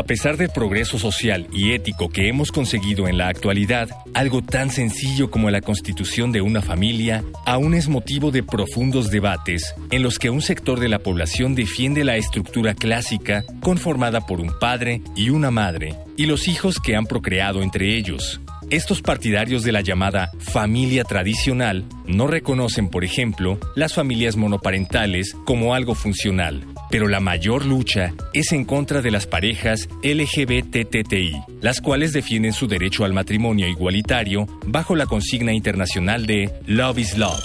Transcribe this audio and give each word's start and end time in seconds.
A 0.00 0.02
pesar 0.02 0.38
del 0.38 0.48
progreso 0.48 0.98
social 0.98 1.46
y 1.52 1.72
ético 1.72 2.08
que 2.08 2.26
hemos 2.26 2.52
conseguido 2.52 3.06
en 3.06 3.18
la 3.18 3.28
actualidad, 3.28 3.90
algo 4.14 4.40
tan 4.40 4.70
sencillo 4.70 5.30
como 5.30 5.50
la 5.50 5.60
constitución 5.60 6.32
de 6.32 6.40
una 6.40 6.62
familia 6.62 7.22
aún 7.44 7.74
es 7.74 7.86
motivo 7.86 8.30
de 8.30 8.42
profundos 8.42 9.10
debates 9.10 9.74
en 9.90 10.02
los 10.02 10.18
que 10.18 10.30
un 10.30 10.40
sector 10.40 10.80
de 10.80 10.88
la 10.88 11.00
población 11.00 11.54
defiende 11.54 12.02
la 12.02 12.16
estructura 12.16 12.72
clásica 12.72 13.44
conformada 13.60 14.22
por 14.22 14.40
un 14.40 14.58
padre 14.58 15.02
y 15.16 15.28
una 15.28 15.50
madre 15.50 15.94
y 16.16 16.24
los 16.24 16.48
hijos 16.48 16.80
que 16.80 16.96
han 16.96 17.04
procreado 17.04 17.62
entre 17.62 17.94
ellos. 17.94 18.40
Estos 18.70 19.02
partidarios 19.02 19.64
de 19.64 19.72
la 19.72 19.80
llamada 19.80 20.30
familia 20.38 21.02
tradicional 21.02 21.84
no 22.06 22.28
reconocen, 22.28 22.88
por 22.88 23.04
ejemplo, 23.04 23.58
las 23.74 23.94
familias 23.94 24.36
monoparentales 24.36 25.34
como 25.44 25.74
algo 25.74 25.96
funcional, 25.96 26.64
pero 26.88 27.08
la 27.08 27.18
mayor 27.18 27.64
lucha 27.66 28.14
es 28.32 28.52
en 28.52 28.64
contra 28.64 29.02
de 29.02 29.10
las 29.10 29.26
parejas 29.26 29.88
LGBTTI, 30.04 31.42
las 31.60 31.80
cuales 31.80 32.12
defienden 32.12 32.52
su 32.52 32.68
derecho 32.68 33.04
al 33.04 33.12
matrimonio 33.12 33.66
igualitario 33.66 34.46
bajo 34.64 34.94
la 34.94 35.06
consigna 35.06 35.52
internacional 35.52 36.26
de 36.26 36.52
Love 36.66 36.98
is 36.98 37.18
Love. 37.18 37.42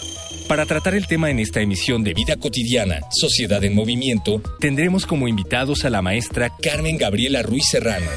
Para 0.48 0.68
tratar 0.68 0.94
el 0.94 1.08
tema 1.08 1.32
en 1.32 1.40
esta 1.40 1.60
emisión 1.60 2.04
de 2.04 2.14
Vida 2.14 2.36
Cotidiana, 2.36 3.00
Sociedad 3.10 3.64
en 3.64 3.74
Movimiento, 3.74 4.44
tendremos 4.60 5.08
como 5.08 5.28
invitados 5.28 5.86
a 5.86 5.90
la 5.90 6.04
maestra 6.04 6.52
Carmen 6.62 7.00
Gabriela 7.00 7.42
Ruiz 7.42 7.64
Serrano, 7.72 8.12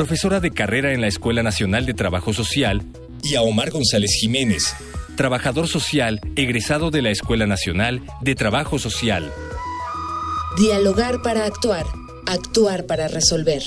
profesora 0.00 0.40
de 0.40 0.50
carrera 0.50 0.94
en 0.94 1.02
la 1.02 1.08
Escuela 1.08 1.42
Nacional 1.42 1.84
de 1.84 1.92
Trabajo 1.92 2.32
Social, 2.32 2.80
y 3.22 3.34
a 3.34 3.42
Omar 3.42 3.70
González 3.70 4.12
Jiménez, 4.18 4.74
trabajador 5.14 5.68
social 5.68 6.22
egresado 6.36 6.90
de 6.90 7.02
la 7.02 7.10
Escuela 7.10 7.46
Nacional 7.46 8.00
de 8.22 8.34
Trabajo 8.34 8.78
Social. 8.78 9.30
Dialogar 10.56 11.20
para 11.20 11.44
actuar, 11.44 11.84
actuar 12.24 12.86
para 12.86 13.08
resolver. 13.08 13.62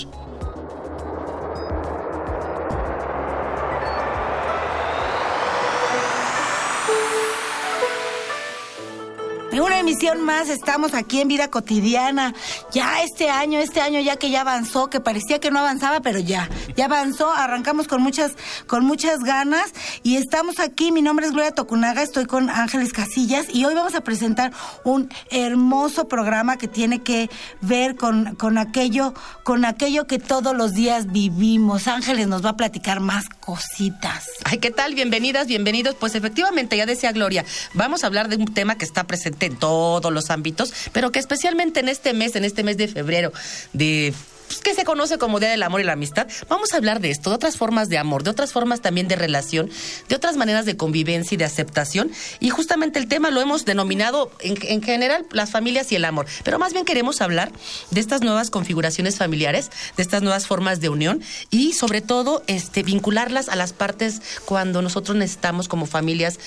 En 9.54 9.62
una 9.62 9.78
emisión 9.78 10.20
más 10.20 10.50
estamos 10.50 10.96
aquí 10.96 11.22
en 11.22 11.28
Vida 11.28 11.52
Cotidiana. 11.52 12.34
Ya 12.72 13.04
este 13.04 13.30
año, 13.30 13.60
este 13.60 13.82
año 13.82 14.00
ya 14.00 14.16
que 14.16 14.32
ya 14.32 14.42
avanzó, 14.42 14.90
que 14.90 15.00
parecía 15.00 15.40
que 15.40 15.52
no 15.52 15.60
avanzaba, 15.60 16.00
pero 16.00 16.18
ya, 16.18 16.50
ya 16.76 16.86
avanzó. 16.86 17.32
Arrancamos 17.32 17.88
con 17.88 18.02
muchas, 18.02 18.32
con 18.66 18.84
muchas 18.84 19.20
ganas 19.20 19.72
y 20.02 20.16
estamos 20.16 20.60
aquí. 20.60 20.92
Mi 20.92 21.04
nombre 21.04 21.28
es 21.28 21.34
Gloria 21.34 21.52
Tocunaga, 21.52 22.02
estoy 22.02 22.26
con 22.26 22.50
Ángeles 22.50 22.94
Casillas 22.94 23.46
y 23.54 23.64
hoy 23.66 23.76
vamos 23.76 23.94
a 23.94 24.02
presentar 24.02 24.54
un 24.84 25.14
hermoso 25.30 26.08
programa 26.08 26.58
que 26.58 26.68
tiene 26.68 27.04
que 27.04 27.30
ver 27.62 27.96
con, 27.96 28.34
con 28.34 28.58
aquello, 28.58 29.14
con 29.44 29.66
aquello 29.66 30.08
que 30.08 30.18
todos 30.18 30.56
los 30.58 30.74
días 30.74 31.12
vivimos. 31.12 31.88
Ángeles 31.88 32.28
nos 32.28 32.44
va 32.44 32.50
a 32.50 32.58
platicar 32.58 33.02
más 33.02 33.26
cositas. 33.40 34.26
Ay, 34.46 34.58
¿qué 34.58 34.72
tal? 34.72 34.96
Bienvenidas, 34.96 35.46
bienvenidos. 35.46 35.94
Pues 35.94 36.16
efectivamente, 36.16 36.76
ya 36.76 36.88
decía 36.88 37.12
Gloria, 37.12 37.46
vamos 37.76 38.04
a 38.04 38.08
hablar 38.08 38.30
de 38.30 38.38
un 38.38 38.52
tema 38.52 38.80
que 38.80 38.86
está 38.86 39.04
presente 39.04 39.43
en 39.46 39.58
todos 39.58 40.12
los 40.12 40.30
ámbitos, 40.30 40.74
pero 40.92 41.12
que 41.12 41.20
especialmente 41.20 41.80
en 41.80 41.90
este 41.90 42.14
mes, 42.14 42.36
en 42.36 42.46
este 42.46 42.64
mes 42.64 42.78
de 42.78 42.88
febrero, 42.88 43.32
de 43.74 44.14
pues, 44.48 44.60
que 44.60 44.74
se 44.74 44.84
conoce 44.84 45.18
como 45.18 45.40
Día 45.40 45.50
del 45.50 45.64
Amor 45.64 45.82
y 45.82 45.84
la 45.84 45.94
Amistad, 45.94 46.28
vamos 46.50 46.74
a 46.74 46.78
hablar 46.78 47.00
de 47.00 47.12
esto, 47.12 47.30
de 47.30 47.36
otras 47.36 47.58
formas 47.58 47.90
de 47.90 47.98
amor, 47.98 48.24
de 48.24 48.30
otras 48.30 48.52
formas 48.52 48.82
también 48.82 49.08
de 49.08 49.16
relación, 49.16 49.70
de 50.10 50.16
otras 50.16 50.38
maneras 50.38 50.66
de 50.66 50.78
convivencia 50.78 51.36
y 51.36 51.38
de 51.38 51.46
aceptación. 51.46 52.12
Y 52.40 52.50
justamente 52.50 53.00
el 53.00 53.08
tema 53.08 53.32
lo 53.32 53.42
hemos 53.42 53.66
denominado 53.66 54.32
en, 54.40 54.82
general 54.82 55.26
las 55.32 55.52
familias 55.52 55.92
y 55.92 55.96
el 55.96 56.06
amor. 56.06 56.26
Pero 56.44 56.60
más 56.60 56.74
bien 56.74 56.86
queremos 56.86 57.22
hablar 57.22 57.52
de 57.92 58.00
estas 58.00 58.22
nuevas 58.22 58.50
configuraciones 58.50 59.18
familiares, 59.18 59.70
de 59.98 60.04
estas 60.04 60.22
nuevas 60.22 60.48
formas 60.48 60.82
de 60.82 60.90
unión 60.90 61.22
y 61.50 61.74
sobre 61.74 62.02
todo 62.02 62.44
este, 62.48 62.84
vincularlas 62.84 63.50
a 63.50 63.56
las 63.56 63.74
partes 63.74 64.22
cuando 64.46 64.82
nosotros 64.82 65.18
necesitamos 65.18 65.68
como 65.68 65.86
familias 65.86 66.40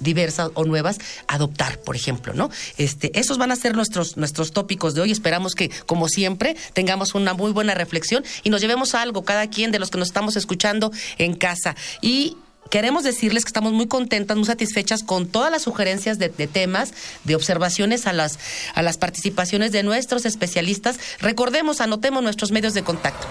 diversas 0.00 0.50
o 0.54 0.64
nuevas 0.64 0.98
adoptar, 1.26 1.80
por 1.80 1.96
ejemplo, 1.96 2.34
¿no? 2.34 2.50
Este, 2.76 3.18
esos 3.18 3.38
van 3.38 3.52
a 3.52 3.56
ser 3.56 3.74
nuestros, 3.74 4.16
nuestros 4.16 4.52
tópicos 4.52 4.94
de 4.94 5.02
hoy. 5.02 5.10
Esperamos 5.10 5.54
que, 5.54 5.70
como 5.86 6.08
siempre, 6.08 6.56
tengamos 6.72 7.14
una 7.14 7.32
muy 7.38 7.52
buena 7.52 7.74
reflexión 7.74 8.22
y 8.42 8.50
nos 8.50 8.60
llevemos 8.60 8.94
algo 8.94 9.24
cada 9.24 9.48
quien 9.48 9.70
de 9.70 9.78
los 9.78 9.90
que 9.90 9.96
nos 9.96 10.08
estamos 10.08 10.36
escuchando 10.36 10.92
en 11.16 11.34
casa. 11.34 11.74
Y 12.02 12.36
queremos 12.70 13.04
decirles 13.04 13.44
que 13.44 13.48
estamos 13.48 13.72
muy 13.72 13.86
contentas, 13.86 14.36
muy 14.36 14.46
satisfechas 14.46 15.02
con 15.02 15.26
todas 15.26 15.50
las 15.50 15.62
sugerencias 15.62 16.18
de, 16.18 16.28
temas, 16.28 16.92
de 17.24 17.34
observaciones 17.34 18.06
a 18.06 18.12
las, 18.12 18.38
a 18.74 18.82
las 18.82 18.98
participaciones 18.98 19.72
de 19.72 19.82
nuestros 19.82 20.26
especialistas. 20.26 20.98
Recordemos, 21.20 21.80
anotemos 21.80 22.22
nuestros 22.22 22.50
medios 22.50 22.74
de 22.74 22.82
contacto. 22.82 23.26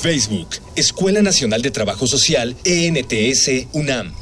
Facebook, 0.00 0.48
Escuela 0.76 1.20
Nacional 1.22 1.60
de 1.62 1.70
Trabajo 1.70 2.06
Social, 2.06 2.56
ENTS, 2.64 3.68
UNAM. 3.72 4.14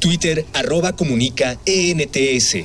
Twitter, 0.00 0.46
arroba 0.52 0.94
comunica, 0.94 1.58
ENTS. 1.66 2.56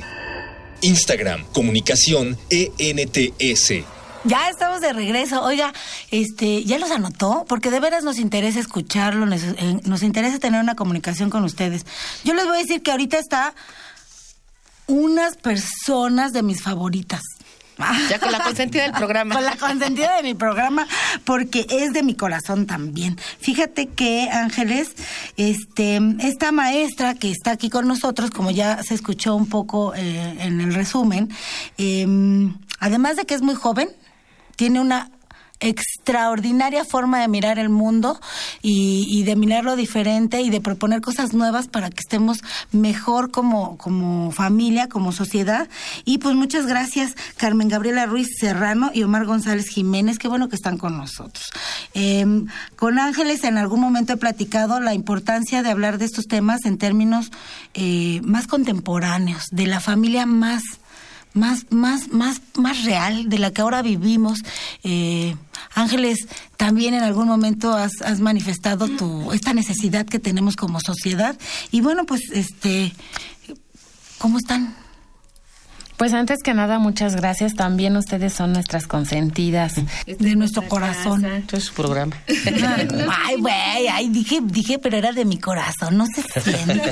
Instagram, 0.82 1.46
comunicación, 1.54 2.38
ENTS. 2.50 3.93
Ya 4.26 4.50
estamos 4.50 4.80
de 4.80 4.94
regreso. 4.94 5.44
Oiga, 5.44 5.74
este, 6.12 6.64
¿ya 6.64 6.80
los 6.80 6.92
anotó? 6.92 7.46
Porque 7.48 7.70
de 7.70 7.80
veras 7.80 8.04
nos 8.04 8.20
interesa 8.20 8.60
escucharlo, 8.60 9.26
nos, 9.26 9.44
eh, 9.44 9.80
nos 9.84 10.02
interesa 10.02 10.40
tener 10.40 10.62
una 10.62 10.76
comunicación 10.76 11.30
con 11.30 11.44
ustedes. 11.44 11.86
Yo 12.24 12.34
les 12.34 12.46
voy 12.46 12.58
a 12.58 12.62
decir 12.62 12.82
que 12.82 12.92
ahorita 12.92 13.18
está 13.18 13.54
unas 14.88 15.36
personas 15.36 16.32
de 16.32 16.42
mis 16.42 16.62
favoritas. 16.62 17.22
Ya 18.10 18.20
con 18.20 18.32
la 18.32 18.40
consentida 18.44 18.84
del 18.84 18.94
programa. 18.94 19.36
con 19.36 19.44
la 19.44 19.58
consentida 19.58 20.16
de 20.18 20.24
mi 20.24 20.36
programa, 20.36 20.88
porque 21.26 21.66
es 21.70 21.92
de 21.92 22.04
mi 22.04 22.16
corazón 22.16 22.66
también. 22.66 23.20
Fíjate 23.40 23.88
que, 23.88 24.30
Ángeles, 24.32 24.92
este, 25.38 26.00
esta 26.20 26.52
maestra 26.52 27.16
que 27.16 27.32
está 27.32 27.52
aquí 27.52 27.70
con 27.70 27.88
nosotros, 27.88 28.30
como 28.30 28.52
ya 28.52 28.82
se 28.84 28.94
escuchó 28.94 29.36
un 29.36 29.48
poco 29.48 29.94
eh, 29.96 30.36
en 30.40 30.62
el 30.62 30.74
resumen, 30.74 31.30
em, 31.78 32.56
además 32.80 33.16
de 33.16 33.26
que 33.26 33.34
es 33.34 33.42
muy 33.42 33.56
joven, 33.56 33.90
tiene 34.56 34.80
una 34.80 35.10
extraordinaria 35.64 36.84
forma 36.84 37.22
de 37.22 37.28
mirar 37.28 37.58
el 37.58 37.70
mundo 37.70 38.20
y, 38.62 39.24
de 39.24 39.36
mirarlo 39.36 39.76
diferente 39.76 40.42
y 40.42 40.50
de 40.50 40.60
proponer 40.60 41.02
cosas 41.02 41.34
nuevas 41.34 41.68
para 41.68 41.90
que 41.90 42.00
estemos 42.00 42.40
mejor 42.72 43.32
como, 43.32 43.78
como 43.78 44.32
familia, 44.32 44.90
como 44.90 45.14
sociedad. 45.14 45.70
Y 46.04 46.18
pues 46.18 46.36
muchas 46.36 46.66
gracias, 46.68 47.16
Carmen 47.38 47.70
Gabriela 47.70 48.06
Ruiz 48.06 48.28
Serrano 48.38 48.92
y 48.94 49.04
Omar 49.04 49.26
González 49.26 49.70
Jiménez, 49.70 50.20
qué 50.20 50.28
bueno 50.28 50.50
que 50.50 50.58
están 50.58 50.78
con 50.78 50.98
nosotros. 50.98 51.52
Em, 51.94 52.48
con 52.76 53.00
Ángeles 53.00 53.44
en 53.46 53.58
algún 53.58 53.80
momento 53.80 54.14
he 54.14 54.18
platicado 54.18 54.82
la 54.82 54.94
importancia 54.94 55.64
de 55.64 55.72
hablar 55.72 55.98
de 55.98 56.06
estos 56.06 56.26
temas 56.26 56.66
en 56.66 56.78
términos 56.78 57.32
eh, 57.74 58.20
más 58.24 58.48
contemporáneos, 58.48 59.48
de 59.52 59.68
la 59.68 59.80
familia 59.80 60.26
más 60.26 60.64
más, 61.34 61.66
más, 61.72 62.10
más, 62.12 62.42
más 62.56 62.84
real 62.84 63.30
de 63.30 63.40
la 63.40 63.52
que 63.52 63.62
ahora 63.62 63.82
vivimos. 63.82 64.44
Eh, 64.84 65.36
Ángeles, 65.76 66.28
también 66.58 66.94
en 66.94 67.04
algún 67.04 67.28
momento 67.28 67.74
has, 67.74 68.02
has 68.04 68.20
manifestado 68.20 68.88
tu, 68.88 69.32
esta 69.32 69.54
necesidad 69.54 70.06
que 70.06 70.20
tenemos 70.20 70.56
como 70.56 70.80
sociedad. 70.80 71.38
Y 71.72 71.82
bueno, 71.82 72.06
pues, 72.06 72.22
este, 72.32 72.94
¿cómo 74.20 74.38
están? 74.38 74.76
Pues 76.04 76.14
antes 76.14 76.44
que 76.44 76.54
nada, 76.54 76.80
muchas 76.80 77.16
gracias. 77.16 77.56
También 77.56 77.96
ustedes 77.96 78.34
son 78.34 78.52
nuestras 78.52 78.88
consentidas. 78.88 79.76
De 80.06 80.36
nuestro 80.36 80.68
corazón. 80.68 81.24
Esto 81.24 81.56
es 81.56 81.64
su 81.64 81.74
programa. 81.74 82.14
ay, 83.26 83.40
güey, 83.40 83.88
ay, 83.90 84.10
dije, 84.10 84.40
dije, 84.44 84.80
pero 84.80 84.98
era 84.98 85.14
de 85.14 85.24
mi 85.24 85.38
corazón, 85.38 85.98
no 85.98 86.06
se 86.14 86.42
siente. 86.42 86.92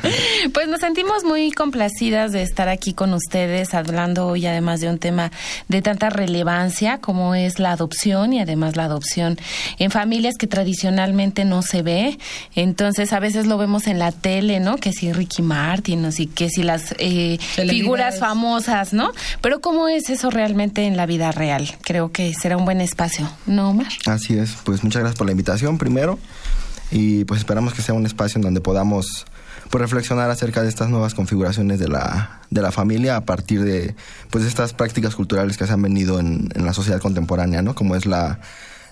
pues 0.54 0.68
nos 0.68 0.78
sentimos 0.78 1.24
muy 1.24 1.50
complacidas 1.50 2.30
de 2.30 2.42
estar 2.42 2.68
aquí 2.68 2.94
con 2.94 3.12
ustedes, 3.14 3.74
hablando 3.74 4.28
hoy 4.28 4.46
además 4.46 4.80
de 4.80 4.90
un 4.90 4.98
tema 4.98 5.32
de 5.66 5.82
tanta 5.82 6.08
relevancia 6.08 6.98
como 6.98 7.34
es 7.34 7.58
la 7.58 7.72
adopción 7.72 8.32
y 8.32 8.38
además 8.38 8.76
la 8.76 8.84
adopción 8.84 9.38
en 9.80 9.90
familias 9.90 10.36
que 10.38 10.46
tradicionalmente 10.46 11.44
no 11.44 11.62
se 11.62 11.82
ve. 11.82 12.16
Entonces, 12.54 13.12
a 13.12 13.18
veces 13.18 13.48
lo 13.48 13.58
vemos 13.58 13.88
en 13.88 13.98
la 13.98 14.12
tele, 14.12 14.60
¿no? 14.60 14.76
Que 14.76 14.92
si 14.92 15.12
Ricky 15.12 15.42
Martin, 15.42 16.04
o 16.04 16.12
si 16.12 16.28
que 16.28 16.48
si 16.48 16.62
las 16.62 16.94
eh, 17.00 17.38
figuras 17.56 18.20
famosas 18.20 18.51
¿no? 18.92 19.12
Pero 19.40 19.60
¿cómo 19.60 19.88
es 19.88 20.10
eso 20.10 20.30
realmente 20.30 20.86
en 20.86 20.96
la 20.96 21.06
vida 21.06 21.32
real? 21.32 21.76
Creo 21.82 22.12
que 22.12 22.32
será 22.34 22.56
un 22.56 22.64
buen 22.64 22.80
espacio, 22.80 23.28
¿no, 23.46 23.70
Omar? 23.70 23.92
Así 24.06 24.36
es, 24.36 24.56
pues 24.64 24.84
muchas 24.84 25.00
gracias 25.00 25.18
por 25.18 25.26
la 25.26 25.32
invitación 25.32 25.78
primero 25.78 26.18
y 26.90 27.24
pues 27.24 27.40
esperamos 27.40 27.72
que 27.74 27.82
sea 27.82 27.94
un 27.94 28.06
espacio 28.06 28.38
en 28.38 28.42
donde 28.42 28.60
podamos 28.60 29.24
pues, 29.70 29.80
reflexionar 29.80 30.30
acerca 30.30 30.62
de 30.62 30.68
estas 30.68 30.90
nuevas 30.90 31.14
configuraciones 31.14 31.78
de 31.78 31.88
la, 31.88 32.40
de 32.50 32.62
la 32.62 32.70
familia 32.70 33.16
a 33.16 33.24
partir 33.24 33.62
de 33.64 33.94
pues 34.30 34.44
estas 34.44 34.74
prácticas 34.74 35.14
culturales 35.14 35.56
que 35.56 35.66
se 35.66 35.72
han 35.72 35.82
venido 35.82 36.20
en, 36.20 36.50
en 36.54 36.66
la 36.66 36.74
sociedad 36.74 37.00
contemporánea, 37.00 37.62
¿no? 37.62 37.74
Como 37.74 37.96
es 37.96 38.04
la 38.04 38.38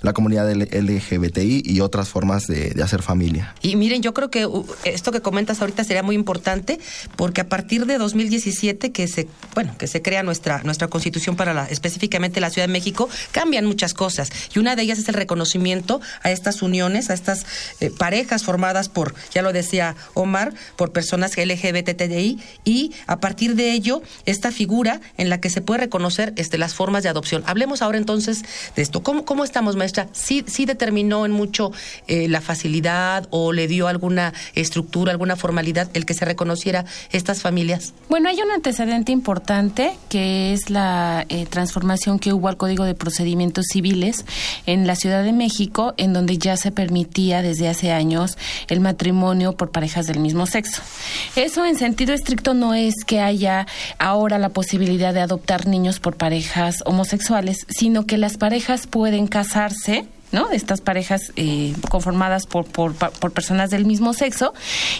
la 0.02 0.12
comunidad 0.12 0.50
LGBTI 0.52 1.62
y 1.64 1.80
otras 1.80 2.08
formas 2.08 2.46
de, 2.46 2.74
hacer 2.82 3.02
familia. 3.02 3.54
Y 3.60 3.76
miren, 3.76 4.02
yo 4.02 4.14
creo 4.14 4.30
que 4.30 4.46
uh, 4.46 4.66
esto 4.84 5.12
que 5.12 5.20
comentas 5.20 5.60
ahorita 5.60 5.84
sería 5.84 6.02
muy 6.02 6.14
importante 6.14 6.78
porque 7.16 7.42
a 7.42 7.48
partir 7.48 7.86
de 7.86 7.98
2017 7.98 8.92
que 8.92 9.06
se, 9.06 9.28
bueno, 9.54 9.76
que 9.76 9.86
se 9.86 10.00
crea 10.00 10.22
nuestra 10.22 10.62
nuestra 10.64 10.88
Constitución 10.88 11.36
para 11.36 11.52
la 11.54 11.66
específicamente 11.66 12.40
la 12.40 12.50
Ciudad 12.50 12.66
de 12.66 12.72
México, 12.72 13.08
cambian 13.32 13.66
muchas 13.66 13.94
cosas 13.94 14.30
y 14.54 14.58
una 14.58 14.76
de 14.76 14.82
ellas 14.82 14.98
es 14.98 15.08
el 15.08 15.14
reconocimiento 15.14 16.00
a 16.22 16.30
estas 16.30 16.62
uniones, 16.62 17.10
a 17.10 17.14
estas 17.14 17.44
eh, 17.80 17.90
parejas 17.90 18.44
formadas 18.44 18.88
por, 18.88 19.14
ya 19.32 19.42
lo 19.42 19.52
decía 19.52 19.96
Omar, 20.14 20.54
por 20.76 20.92
personas 20.92 21.36
LGBTI 21.36 22.38
y 22.64 22.92
a 23.06 23.20
partir 23.20 23.54
de 23.56 23.72
ello 23.72 24.02
esta 24.26 24.52
figura 24.52 25.00
en 25.18 25.28
la 25.28 25.40
que 25.40 25.50
se 25.50 25.60
puede 25.60 25.80
reconocer 25.80 26.32
este, 26.36 26.58
las 26.58 26.74
formas 26.74 27.02
de 27.02 27.08
adopción. 27.08 27.42
Hablemos 27.46 27.82
ahora 27.82 27.98
entonces 27.98 28.42
de 28.76 28.82
esto. 28.82 29.02
¿Cómo, 29.02 29.24
cómo 29.24 29.44
estamos, 29.44 29.76
maestra? 29.90 30.08
¿sí, 30.12 30.44
sí 30.46 30.66
determinó 30.66 31.26
en 31.26 31.32
mucho 31.32 31.72
eh, 32.06 32.28
la 32.28 32.40
facilidad 32.40 33.26
o 33.30 33.52
le 33.52 33.66
dio 33.66 33.88
alguna 33.88 34.32
estructura, 34.54 35.12
alguna 35.12 35.36
formalidad 35.36 35.88
el 35.94 36.06
que 36.06 36.14
se 36.14 36.24
reconociera 36.24 36.84
estas 37.12 37.40
familias? 37.42 37.92
Bueno, 38.08 38.28
hay 38.28 38.40
un 38.40 38.50
antecedente 38.50 39.12
importante 39.12 39.92
que 40.08 40.52
es 40.52 40.70
la 40.70 41.26
eh, 41.28 41.46
transformación 41.46 42.18
que 42.18 42.32
hubo 42.32 42.48
al 42.48 42.56
Código 42.56 42.84
de 42.84 42.94
Procedimientos 42.94 43.66
Civiles 43.72 44.24
en 44.66 44.86
la 44.86 44.96
Ciudad 44.96 45.24
de 45.24 45.32
México, 45.32 45.94
en 45.96 46.12
donde 46.12 46.38
ya 46.38 46.56
se 46.56 46.70
permitía 46.70 47.42
desde 47.42 47.68
hace 47.68 47.92
años 47.92 48.36
el 48.68 48.80
matrimonio 48.80 49.52
por 49.52 49.70
parejas 49.70 50.06
del 50.06 50.20
mismo 50.20 50.46
sexo. 50.46 50.82
Eso 51.36 51.64
en 51.64 51.76
sentido 51.76 52.14
estricto 52.14 52.54
no 52.54 52.74
es 52.74 53.04
que 53.04 53.20
haya 53.20 53.66
ahora 53.98 54.38
la 54.38 54.50
posibilidad 54.50 55.14
de 55.14 55.20
adoptar 55.20 55.66
niños 55.66 56.00
por 56.00 56.16
parejas 56.16 56.82
homosexuales, 56.86 57.66
sino 57.68 58.06
que 58.06 58.18
las 58.18 58.36
parejas 58.36 58.86
pueden 58.86 59.26
casarse 59.26 59.79
¿no? 60.32 60.50
Estas 60.50 60.80
parejas 60.80 61.32
eh, 61.36 61.74
conformadas 61.90 62.46
por, 62.46 62.64
por, 62.66 62.94
por, 62.94 63.32
personas 63.32 63.70
del 63.70 63.84
mismo 63.84 64.12
sexo. 64.14 64.52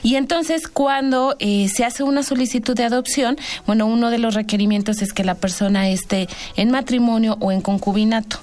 Y 0.03 0.17
entonces, 0.17 0.69
cuando 0.69 1.37
eh, 1.39 1.69
se 1.69 1.85
hace 1.85 2.03
una 2.03 2.23
solicitud 2.23 2.75
de 2.75 2.85
adopción, 2.85 3.37
bueno, 3.67 3.87
uno 3.87 4.11
de 4.11 4.19
los 4.19 4.35
requerimientos 4.35 5.03
es 5.03 5.13
que 5.13 5.25
la 5.25 5.35
persona 5.35 5.89
esté 5.89 6.29
en 6.57 6.71
matrimonio 6.71 7.37
o 7.41 7.53
en 7.53 7.61
concubinato. 7.61 8.39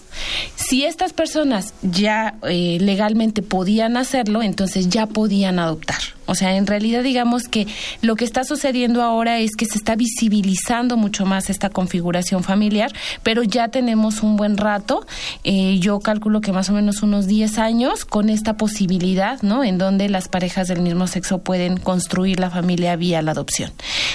Si 0.55 0.83
estas 0.85 1.13
personas 1.13 1.73
ya 1.81 2.35
eh, 2.43 2.77
legalmente 2.79 3.41
podían 3.41 3.97
hacerlo, 3.97 4.41
entonces 4.41 4.89
ya 4.89 5.05
podían 5.07 5.59
adoptar. 5.59 6.16
O 6.27 6.35
sea, 6.35 6.55
en 6.55 6.67
realidad 6.67 7.03
digamos 7.03 7.43
que 7.43 7.67
lo 8.01 8.15
que 8.15 8.25
está 8.25 8.43
sucediendo 8.43 9.01
ahora 9.01 9.39
es 9.39 9.55
que 9.55 9.65
se 9.65 9.77
está 9.77 9.95
visibilizando 9.95 10.97
mucho 10.97 11.25
más 11.25 11.49
esta 11.49 11.69
configuración 11.69 12.43
familiar, 12.43 12.91
pero 13.23 13.43
ya 13.43 13.69
tenemos 13.69 14.21
un 14.21 14.37
buen 14.37 14.57
rato, 14.57 15.05
eh, 15.43 15.79
yo 15.79 15.99
calculo 15.99 16.41
que 16.41 16.51
más 16.51 16.69
o 16.69 16.73
menos 16.73 17.01
unos 17.01 17.27
10 17.27 17.57
años 17.57 18.05
con 18.05 18.29
esta 18.29 18.57
posibilidad, 18.57 19.41
¿no? 19.41 19.63
En 19.63 19.77
donde 19.77 20.09
las 20.09 20.27
parejas 20.27 20.67
del 20.67 20.81
mismo 20.81 21.07
sexo 21.07 21.39
pueden 21.39 21.77
construir 21.77 22.39
la 22.39 22.49
familia 22.49 22.95
vía 22.95 23.21
la 23.21 23.31
adopción. 23.31 23.71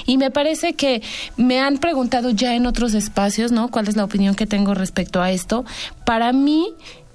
Y 0.06 0.18
me 0.18 0.30
parece 0.30 0.74
que 0.74 1.02
me 1.36 1.60
han 1.60 1.78
preguntado 1.78 2.30
ya 2.30 2.54
en 2.54 2.66
otros 2.66 2.94
espacios, 2.94 3.52
¿no? 3.52 3.68
¿Cuál 3.68 3.88
es 3.88 3.96
la 3.96 4.04
opinión 4.04 4.34
que 4.34 4.46
tengo 4.46 4.74
respecto 4.74 5.22
a 5.22 5.30
esto? 5.30 5.64
Para 6.04 6.32
mí, 6.32 6.68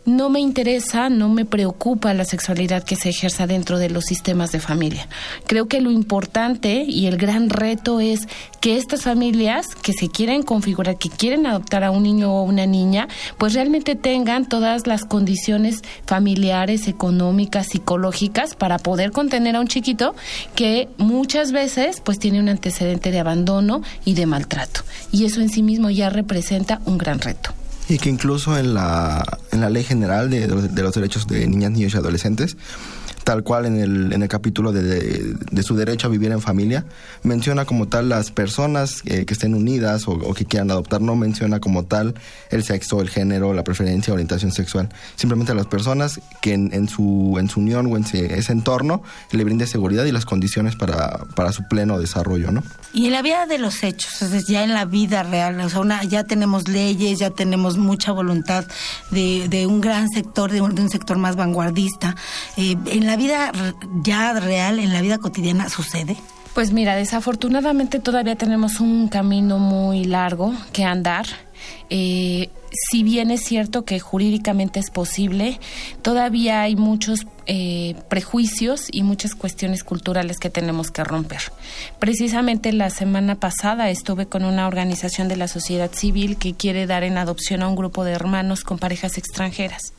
no 0.08 0.30
me 0.30 0.40
interesa, 0.40 1.10
no 1.10 1.28
me 1.28 1.44
preocupa 1.44 2.14
la 2.14 2.24
sexualidad 2.24 2.84
que 2.84 2.96
se 2.96 3.10
ejerza 3.10 3.46
dentro 3.46 3.78
de 3.78 3.90
los 3.90 4.06
sistemas 4.06 4.54
de 4.54 4.62
familia. 4.62 5.10
Creo 5.48 5.68
que 5.68 5.82
lo 5.82 5.92
importante 5.92 6.86
y 6.88 7.08
el 7.08 7.18
gran 7.18 7.50
reto 7.50 8.00
es 8.00 8.22
que 8.62 8.78
estas 8.78 9.02
familias 9.02 9.68
que 9.76 9.92
se 9.92 10.08
quieren 10.08 10.44
configurar, 10.44 10.98
que 10.98 11.10
quieren 11.10 11.46
adoptar 11.46 11.84
a 11.84 11.92
un 11.92 12.04
niño 12.04 12.32
o 12.34 12.44
una 12.44 12.66
niña, 12.66 13.10
pues 13.38 13.54
realmente 13.54 13.96
tengan 13.96 14.48
todas 14.48 14.88
las 14.88 15.04
condiciones 15.04 15.82
familiares, 16.06 16.88
económicas, 16.88 17.68
psicológicas 17.68 18.56
para 18.56 18.80
poder 18.80 19.12
contener 19.12 19.58
a 19.58 19.60
un 19.60 19.68
chiquito 19.68 20.16
que 20.56 20.88
muchas 20.98 21.52
veces 21.52 22.00
pues 22.00 22.18
tiene 22.18 22.40
un 22.40 22.48
antecedente 22.48 23.12
de 23.12 23.20
abandono 23.20 23.82
y 24.06 24.14
de 24.14 24.26
maltrato. 24.26 24.84
Y 25.12 25.26
eso 25.26 25.42
en 25.42 25.50
sí 25.50 25.64
mismo 25.64 25.90
ya 25.90 26.10
representa 26.10 26.80
un 26.86 26.98
gran 26.98 27.20
reto. 27.20 27.54
Y 27.90 28.00
que 28.00 28.10
incluso 28.10 28.58
en 28.58 28.74
la, 28.74 29.24
en 29.52 29.62
la 29.62 29.70
Ley 29.70 29.84
General 29.84 30.30
de, 30.30 30.48
de 30.48 30.82
los 30.82 30.94
Derechos 30.94 31.28
de 31.28 31.48
Niñas, 31.48 31.72
Niños 31.72 31.94
y 31.94 31.98
Adolescentes 31.98 32.58
tal 33.28 33.44
cual 33.44 33.66
en 33.66 33.78
el, 33.78 34.14
en 34.14 34.24
el 34.24 34.30
capítulo 34.30 34.72
de, 34.72 35.36
de, 35.52 35.64
su 35.64 35.76
derecho 35.76 36.08
a 36.08 36.10
vivir 36.10 36.32
en 36.32 36.40
familia, 36.40 36.86
menciona 37.24 37.66
como 37.66 37.90
tal 37.90 38.08
las 38.08 38.32
personas 38.32 39.02
eh, 39.04 39.26
que 39.26 39.34
estén 39.34 39.54
unidas 39.54 40.08
o, 40.08 40.34
que 40.34 40.46
quieran 40.46 40.72
adoptar, 40.72 41.02
no 41.02 41.14
menciona 41.18 41.60
como 41.60 41.84
tal 41.84 42.16
el 42.52 42.64
sexo, 42.64 43.02
el 43.02 43.10
género, 43.10 43.52
la 43.52 43.66
preferencia, 43.66 44.14
orientación 44.14 44.54
sexual, 44.54 44.88
simplemente 45.18 45.54
las 45.54 45.68
personas 45.68 46.22
que 46.42 46.54
en, 46.54 46.88
su, 46.88 47.36
en 47.38 47.50
su 47.50 47.60
unión 47.60 47.88
o 47.88 47.98
en 47.98 48.06
ese 48.06 48.54
entorno 48.54 49.04
le 49.34 49.44
brinde 49.44 49.68
seguridad 49.68 50.06
y 50.06 50.14
las 50.14 50.24
condiciones 50.24 50.78
para, 50.78 51.26
para 51.36 51.52
su 51.52 51.68
pleno 51.68 52.00
desarrollo, 52.00 52.54
¿no? 52.54 52.64
Y 52.94 53.08
en 53.08 53.12
la 53.12 53.22
vida 53.24 53.46
de 53.46 53.58
los 53.58 53.84
hechos, 53.84 54.48
ya 54.48 54.64
en 54.64 54.74
la 54.74 54.86
vida 54.86 55.24
real, 55.24 55.60
o 55.60 55.68
sea, 55.68 56.02
ya 56.04 56.24
tenemos 56.24 56.70
leyes, 56.70 57.20
ya 57.20 57.32
tenemos 57.32 57.78
mucha 57.78 58.14
voluntad 58.14 58.64
de, 59.12 59.50
de 59.50 59.68
un 59.68 59.82
gran 59.82 60.08
sector, 60.08 60.50
de 60.50 60.62
un, 60.62 60.76
de 60.76 60.82
un 60.82 60.90
sector 60.90 61.18
más 61.18 61.36
vanguardista. 61.36 62.16
Eh, 62.56 62.78
en 62.86 63.06
la 63.06 63.17
vida 63.18 63.52
ya 64.04 64.34
real, 64.40 64.80
en 64.80 64.94
la 64.94 65.02
vida 65.02 65.18
cotidiana, 65.18 65.68
sucede? 65.68 66.16
Pues 66.54 66.72
mira, 66.72 66.96
desafortunadamente 66.96 68.00
todavía 68.00 68.36
tenemos 68.36 68.80
un 68.80 69.10
camino 69.10 69.60
muy 69.60 70.06
largo 70.06 70.54
que 70.74 70.86
andar. 70.86 71.28
Eh, 71.92 72.50
si 72.90 73.04
bien 73.04 73.30
es 73.32 73.44
cierto 73.44 73.86
que 73.86 74.00
jurídicamente 74.00 74.80
es 74.80 74.90
posible, 74.90 75.60
todavía 76.02 76.62
hay 76.62 76.76
muchos 76.76 77.28
eh, 77.46 77.96
prejuicios 78.10 78.88
y 78.92 79.04
muchas 79.04 79.36
cuestiones 79.36 79.84
culturales 79.84 80.40
que 80.40 80.50
tenemos 80.50 80.90
que 80.90 81.04
romper. 81.04 81.42
Precisamente 82.00 82.74
la 82.74 82.90
semana 82.90 83.36
pasada 83.36 83.90
estuve 83.90 84.26
con 84.26 84.44
una 84.44 84.68
organización 84.68 85.28
de 85.28 85.38
la 85.38 85.48
sociedad 85.48 85.92
civil 85.94 86.38
que 86.38 86.56
quiere 86.56 86.88
dar 86.88 87.04
en 87.04 87.18
adopción 87.18 87.62
a 87.62 87.68
un 87.68 87.76
grupo 87.76 88.04
de 88.04 88.14
hermanos 88.14 88.64
con 88.64 88.80
parejas 88.80 89.18
extranjeras. 89.18 89.94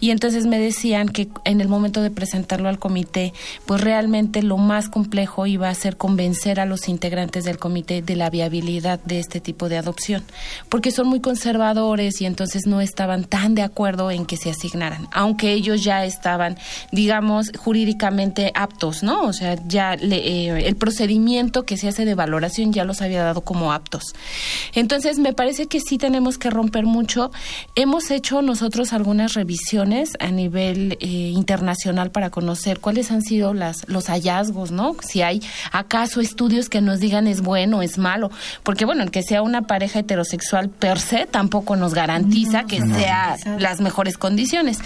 Y 0.00 0.10
entonces 0.10 0.46
me 0.46 0.58
decían 0.58 1.08
que 1.08 1.28
en 1.44 1.60
el 1.60 1.68
momento 1.68 2.02
de 2.02 2.10
presentarlo 2.10 2.68
al 2.68 2.78
comité, 2.78 3.32
pues 3.66 3.80
realmente 3.80 4.42
lo 4.42 4.56
más 4.56 4.88
complejo 4.88 5.46
iba 5.46 5.68
a 5.68 5.74
ser 5.74 5.96
convencer 5.96 6.60
a 6.60 6.66
los 6.66 6.88
integrantes 6.88 7.44
del 7.44 7.58
comité 7.58 8.02
de 8.02 8.16
la 8.16 8.30
viabilidad 8.30 9.00
de 9.04 9.18
este 9.18 9.40
tipo 9.40 9.68
de 9.68 9.78
adopción, 9.78 10.24
porque 10.68 10.90
son 10.90 11.08
muy 11.08 11.20
conservadores 11.20 12.20
y 12.20 12.26
entonces 12.26 12.66
no 12.66 12.80
estaban 12.80 13.24
tan 13.24 13.54
de 13.54 13.62
acuerdo 13.62 14.10
en 14.10 14.26
que 14.26 14.36
se 14.36 14.50
asignaran, 14.50 15.08
aunque 15.12 15.52
ellos 15.52 15.82
ya 15.82 16.04
estaban, 16.04 16.56
digamos, 16.92 17.52
jurídicamente 17.56 18.52
aptos, 18.54 19.02
¿no? 19.02 19.22
O 19.22 19.32
sea, 19.32 19.56
ya 19.66 19.94
eh, 19.94 20.64
el 20.66 20.76
procedimiento 20.76 21.64
que 21.64 21.76
se 21.76 21.88
hace 21.88 22.04
de 22.04 22.14
valoración 22.14 22.72
ya 22.72 22.84
los 22.84 23.02
había 23.02 23.22
dado 23.22 23.42
como 23.42 23.72
aptos. 23.72 24.14
Entonces, 24.74 25.18
me 25.18 25.32
parece 25.32 25.66
que 25.66 25.80
sí 25.80 25.98
tenemos 25.98 26.38
que 26.38 26.50
romper 26.50 26.86
mucho. 26.86 27.30
Hemos 27.74 28.10
hecho 28.10 28.42
nosotros 28.42 28.92
algunas 28.92 29.34
revisiones 29.44 30.12
a 30.20 30.30
nivel 30.30 30.96
eh, 31.00 31.06
internacional 31.06 32.10
para 32.10 32.30
conocer 32.30 32.80
cuáles 32.80 33.10
han 33.10 33.20
sido 33.20 33.52
las, 33.52 33.86
los 33.88 34.06
hallazgos, 34.06 34.70
¿no? 34.70 34.96
Si 35.06 35.20
hay 35.20 35.42
acaso 35.70 36.22
estudios 36.22 36.70
que 36.70 36.80
nos 36.80 36.98
digan 36.98 37.26
es 37.26 37.42
bueno, 37.42 37.82
es 37.82 37.98
malo, 37.98 38.30
porque 38.62 38.86
bueno, 38.86 39.02
el 39.02 39.10
que 39.10 39.22
sea 39.22 39.42
una 39.42 39.62
pareja 39.62 39.98
heterosexual 39.98 40.70
per 40.70 40.98
se 40.98 41.26
tampoco 41.26 41.76
nos 41.76 41.92
garantiza 41.92 42.64
que 42.64 42.80
sea 42.80 43.36
las 43.58 43.82
mejores 43.82 44.16
condiciones. 44.16 44.78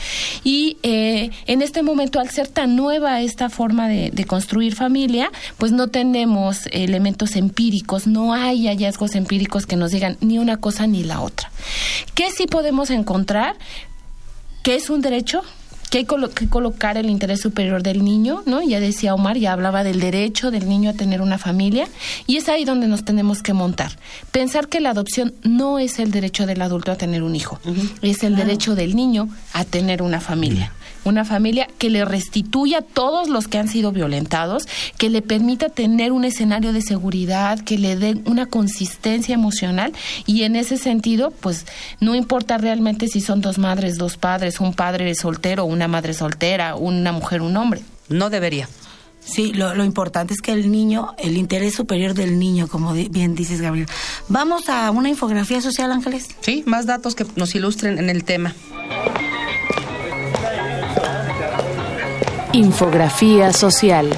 Y 0.43 0.79
eh, 0.83 1.31
en 1.47 1.62
este 1.62 1.85
momento, 1.85 2.19
al 2.19 2.31
ser 2.31 2.49
tan 2.49 2.75
nueva 2.75 3.21
esta 3.21 3.50
forma 3.50 3.87
de, 3.87 4.11
de 4.11 4.25
construir 4.25 4.75
familia, 4.75 5.31
pues 5.57 5.71
no 5.71 5.87
tenemos 5.87 6.67
elementos 6.73 7.37
empíricos, 7.37 8.09
no 8.09 8.35
hay 8.35 8.67
hallazgos 8.67 9.15
empíricos 9.15 9.67
que 9.67 9.77
nos 9.77 9.93
digan 9.93 10.17
ni 10.21 10.38
una 10.38 10.57
cosa 10.57 10.88
ni 10.88 11.05
la 11.05 11.21
otra. 11.21 11.53
¿Qué 12.17 12.33
sí 12.33 12.47
podemos 12.47 12.91
encontrar? 12.91 13.55
¿Qué 14.62 14.75
es 14.75 14.91
un 14.91 15.00
derecho? 15.00 15.43
que 15.91 15.99
hay 15.99 16.07
que 16.35 16.49
colocar 16.49 16.99
el 16.99 17.09
interés 17.09 17.41
superior 17.41 17.83
del 17.83 18.05
niño, 18.05 18.43
¿no? 18.47 18.62
Ya 18.62 18.81
decía 18.81 19.15
Omar, 19.15 19.38
ya 19.38 19.53
hablaba 19.53 19.85
del 19.85 20.00
derecho 20.00 20.50
del 20.50 20.69
niño 20.69 20.91
a 20.91 20.93
tener 20.93 21.23
una 21.23 21.38
familia, 21.38 21.88
y 22.27 22.37
es 22.37 22.49
ahí 22.49 22.65
donde 22.65 22.88
nos 22.88 23.05
tenemos 23.05 23.43
que 23.43 23.55
montar. 23.55 23.93
Pensar 24.31 24.69
que 24.69 24.81
la 24.81 24.91
adopción 24.91 25.35
no 25.43 25.79
es 25.79 25.99
el 25.99 26.11
derecho 26.11 26.47
del 26.47 26.62
adulto 26.62 26.93
a 26.93 26.97
tener 26.97 27.23
un 27.23 27.35
hijo, 27.35 27.59
es 28.03 28.23
el 28.23 28.37
derecho 28.37 28.75
del 28.75 28.97
niño 28.97 29.29
a 29.53 29.65
tener 29.65 30.03
una 30.03 30.21
familia. 30.21 30.73
Una 31.09 31.25
familia 31.25 31.69
que 31.79 31.91
le 31.91 32.05
restituya 32.05 32.79
a 32.79 32.83
todos 32.83 33.29
los 33.29 33.49
que 33.49 33.59
han 33.59 33.69
sido 33.69 33.93
violentados, 33.93 34.69
que 34.97 35.11
le 35.11 35.23
permita 35.23 35.69
tener 35.69 36.12
un 36.12 36.25
escenario 36.25 36.73
de 36.73 36.83
seguridad, 36.83 37.61
que 37.61 37.79
le 37.79 37.97
dé 37.97 38.21
una 38.27 38.47
consistencia 38.47 39.35
emocional 39.35 39.93
y 40.27 40.43
en 40.43 40.57
ese 40.57 40.77
sentido, 40.77 41.31
pues 41.31 41.67
no 42.00 42.15
importa 42.15 42.59
realmente 42.59 43.09
si 43.09 43.21
son 43.21 43.41
dos 43.41 43.59
madres, 43.59 43.97
dos 43.97 44.17
padres, 44.17 44.61
un 44.61 44.75
padre 44.75 45.15
soltero, 45.15 45.65
una 45.65 45.88
madre 45.88 46.15
soltera, 46.15 46.77
una 46.77 47.12
mujer, 47.12 47.43
un 47.43 47.57
hombre. 47.57 47.83
No 48.09 48.31
debería. 48.31 48.69
Sí, 49.21 49.53
lo, 49.53 49.75
lo, 49.75 49.85
importante 49.85 50.33
es 50.33 50.41
que 50.41 50.53
el 50.53 50.71
niño, 50.71 51.15
el 51.19 51.37
interés 51.37 51.75
superior 51.75 52.15
del 52.15 52.38
niño, 52.38 52.67
como 52.67 52.95
bien 52.95 53.35
dices, 53.35 53.61
Gabriel. 53.61 53.87
Vamos 54.29 54.71
a 54.71 54.91
una 54.91 55.11
infografía 55.11 55.61
social, 55.61 55.93
Ángeles. 55.93 56.29
Sí, 56.41 56.62
más 56.67 56.87
datos 56.87 57.15
que 57.15 57.27
nos 57.37 57.55
ilustren 57.55 57.99
en 57.99 58.09
el 58.09 58.25
tema. 58.25 58.55
Infografía 62.55 63.52
social. 63.52 64.09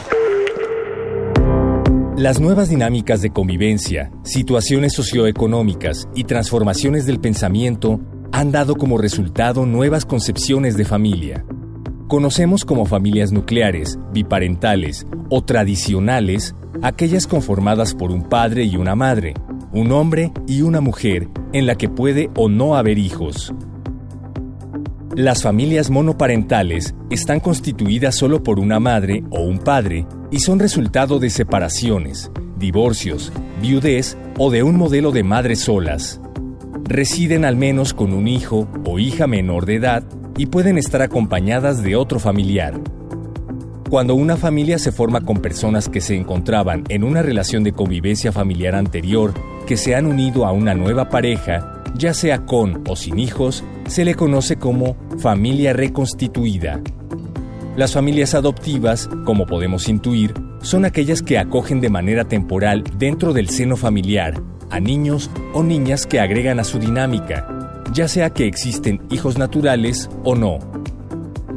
Las 2.17 2.39
nuevas 2.39 2.69
dinámicas 2.69 3.23
de 3.23 3.31
convivencia, 3.31 4.13
situaciones 4.23 4.93
socioeconómicas 4.93 6.09
y 6.15 6.25
transformaciones 6.25 7.07
del 7.07 7.19
pensamiento 7.19 7.99
han 8.31 8.53
dado 8.53 8.77
como 8.77 8.99
resultado 8.99 9.67
nuevas 9.67 10.05
concepciones 10.05 10.77
de 10.77 10.85
familia. 10.85 11.45
Conocemos 12.07 12.65
como 12.65 12.87
familias 12.87 13.33
nucleares, 13.33 13.99
biparentales 14.13 15.09
o 15.29 15.43
tradicionales 15.43 16.55
aquellas 16.83 17.27
conformadas 17.27 17.97
por 17.97 18.13
un 18.13 18.23
padre 18.23 18.63
y 18.63 18.77
una 18.77 18.95
madre, 18.95 19.35
un 19.73 19.91
hombre 19.91 20.31
y 20.47 20.63
una 20.63 20.81
mujer, 20.81 21.29
en 21.53 21.67
la 21.67 21.75
que 21.75 21.89
puede 21.89 22.31
o 22.37 22.49
no 22.49 22.77
haber 22.77 22.97
hijos. 22.99 23.53
Las 25.21 25.43
familias 25.43 25.91
monoparentales 25.91 26.95
están 27.11 27.41
constituidas 27.41 28.15
solo 28.15 28.43
por 28.43 28.59
una 28.59 28.81
madre 28.81 29.23
o 29.29 29.43
un 29.43 29.59
padre 29.59 30.07
y 30.31 30.41
son 30.41 30.59
resultado 30.59 31.19
de 31.19 31.29
separaciones, 31.29 32.31
divorcios, 32.57 33.31
viudez 33.61 34.17
o 34.39 34.51
de 34.51 34.63
un 34.63 34.79
modelo 34.79 35.13
de 35.13 35.23
madres 35.23 35.61
solas. 35.61 36.23
Residen 36.85 37.45
al 37.45 37.57
menos 37.57 37.93
con 37.93 38.15
un 38.15 38.29
hijo 38.29 38.67
o 38.87 38.99
hija 38.99 39.27
menor 39.27 39.67
de 39.67 39.75
edad 39.75 40.05
y 40.39 40.47
pueden 40.47 40.79
estar 40.79 41.03
acompañadas 41.03 41.83
de 41.83 41.97
otro 41.97 42.19
familiar. 42.19 42.81
Cuando 43.91 44.15
una 44.15 44.39
familia 44.39 44.79
se 44.79 44.91
forma 44.91 45.21
con 45.21 45.43
personas 45.43 45.91
que 45.91 46.01
se 46.01 46.17
encontraban 46.17 46.85
en 46.89 47.05
una 47.05 47.21
relación 47.21 47.63
de 47.63 47.73
convivencia 47.73 48.33
familiar 48.33 48.75
anterior, 48.75 49.35
que 49.67 49.77
se 49.77 49.95
han 49.95 50.07
unido 50.07 50.47
a 50.47 50.53
una 50.53 50.73
nueva 50.73 51.11
pareja, 51.11 51.83
ya 51.95 52.15
sea 52.15 52.47
con 52.47 52.83
o 52.89 52.97
sin 52.97 53.19
hijos, 53.19 53.63
se 53.91 54.05
le 54.05 54.15
conoce 54.15 54.57
como 54.57 54.97
familia 55.19 55.73
reconstituida. 55.73 56.81
Las 57.77 57.93
familias 57.93 58.35
adoptivas, 58.35 59.09
como 59.25 59.47
podemos 59.47 59.89
intuir, 59.89 60.33
son 60.63 60.85
aquellas 60.85 61.23
que 61.23 61.39
acogen 61.39 61.81
de 61.81 61.91
manera 61.91 62.25
temporal 62.25 62.85
dentro 62.99 63.33
del 63.33 63.49
seno 63.49 63.77
familiar 63.77 64.41
a 64.71 64.79
niños 64.79 65.29
o 65.55 65.65
niñas 65.65 66.07
que 66.07 66.21
agregan 66.21 66.61
a 66.61 66.65
su 66.65 66.79
dinámica, 66.79 67.83
ya 67.93 68.07
sea 68.07 68.31
que 68.31 68.47
existen 68.47 69.03
hijos 69.11 69.39
naturales 69.39 70.09
o 70.23 70.37
no. 70.37 70.61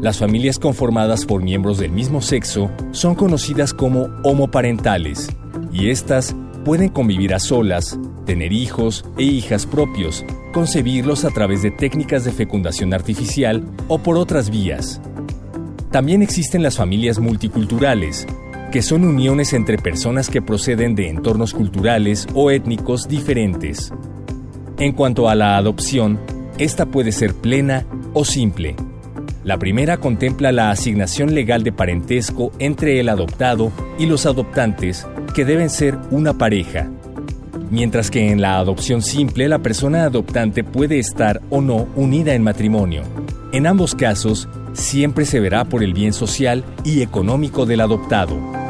Las 0.02 0.18
familias 0.18 0.58
conformadas 0.58 1.28
por 1.28 1.44
miembros 1.44 1.78
del 1.78 1.92
mismo 1.92 2.20
sexo 2.20 2.72
son 2.92 3.14
conocidas 3.14 3.76
como 3.76 4.10
homoparentales, 4.24 5.30
y 5.72 5.92
estas 5.92 6.36
pueden 6.66 6.90
convivir 6.90 7.36
a 7.36 7.40
solas, 7.40 8.00
tener 8.26 8.54
hijos 8.54 9.06
e 9.18 9.24
hijas 9.24 9.66
propios, 9.66 10.26
concebirlos 10.52 11.26
a 11.26 11.30
través 11.30 11.62
de 11.62 11.72
técnicas 11.72 12.24
de 12.24 12.32
fecundación 12.32 12.94
artificial 12.94 13.64
o 13.88 14.00
por 14.00 14.18
otras 14.18 14.50
vías. 14.50 15.02
También 15.92 16.22
existen 16.22 16.64
las 16.64 16.78
familias 16.78 17.20
multiculturales, 17.20 18.26
que 18.72 18.82
son 18.82 19.04
uniones 19.04 19.54
entre 19.54 19.78
personas 19.78 20.30
que 20.30 20.42
proceden 20.42 20.96
de 20.96 21.10
entornos 21.10 21.54
culturales 21.54 22.28
o 22.34 22.50
étnicos 22.50 23.08
diferentes. 23.08 23.94
En 24.80 24.94
cuanto 24.94 25.30
a 25.30 25.36
la 25.36 25.58
adopción, 25.58 26.20
esta 26.58 26.88
puede 26.88 27.12
ser 27.12 27.36
plena 27.36 27.86
o 28.14 28.26
simple. 28.26 28.76
La 29.44 29.60
primera 29.60 29.98
contempla 29.98 30.52
la 30.52 30.72
asignación 30.72 31.36
legal 31.36 31.64
de 31.64 31.72
parentesco 31.72 32.52
entre 32.60 33.00
el 33.00 33.10
adoptado 33.10 33.72
y 34.00 34.06
los 34.06 34.26
adoptantes, 34.26 35.06
que 35.36 35.46
deben 35.46 35.70
ser 35.70 35.98
una 36.12 36.38
pareja. 36.38 36.90
Mientras 37.74 38.12
que 38.12 38.30
en 38.30 38.40
la 38.40 38.60
adopción 38.60 39.02
simple 39.02 39.50
la 39.50 39.58
persona 39.58 40.04
adoptante 40.04 40.64
puede 40.64 41.00
estar 41.00 41.42
o 41.50 41.60
no 41.60 41.88
unida 41.96 42.36
en 42.36 42.44
matrimonio. 42.44 43.02
En 43.52 43.66
ambos 43.66 43.96
casos, 43.96 44.48
siempre 44.74 45.26
se 45.26 45.40
verá 45.40 45.66
por 45.66 45.84
el 45.84 45.96
bien 45.96 46.14
social 46.14 46.64
y 46.84 47.02
económico 47.02 47.66
del 47.66 47.82
adoptado. 47.82 48.63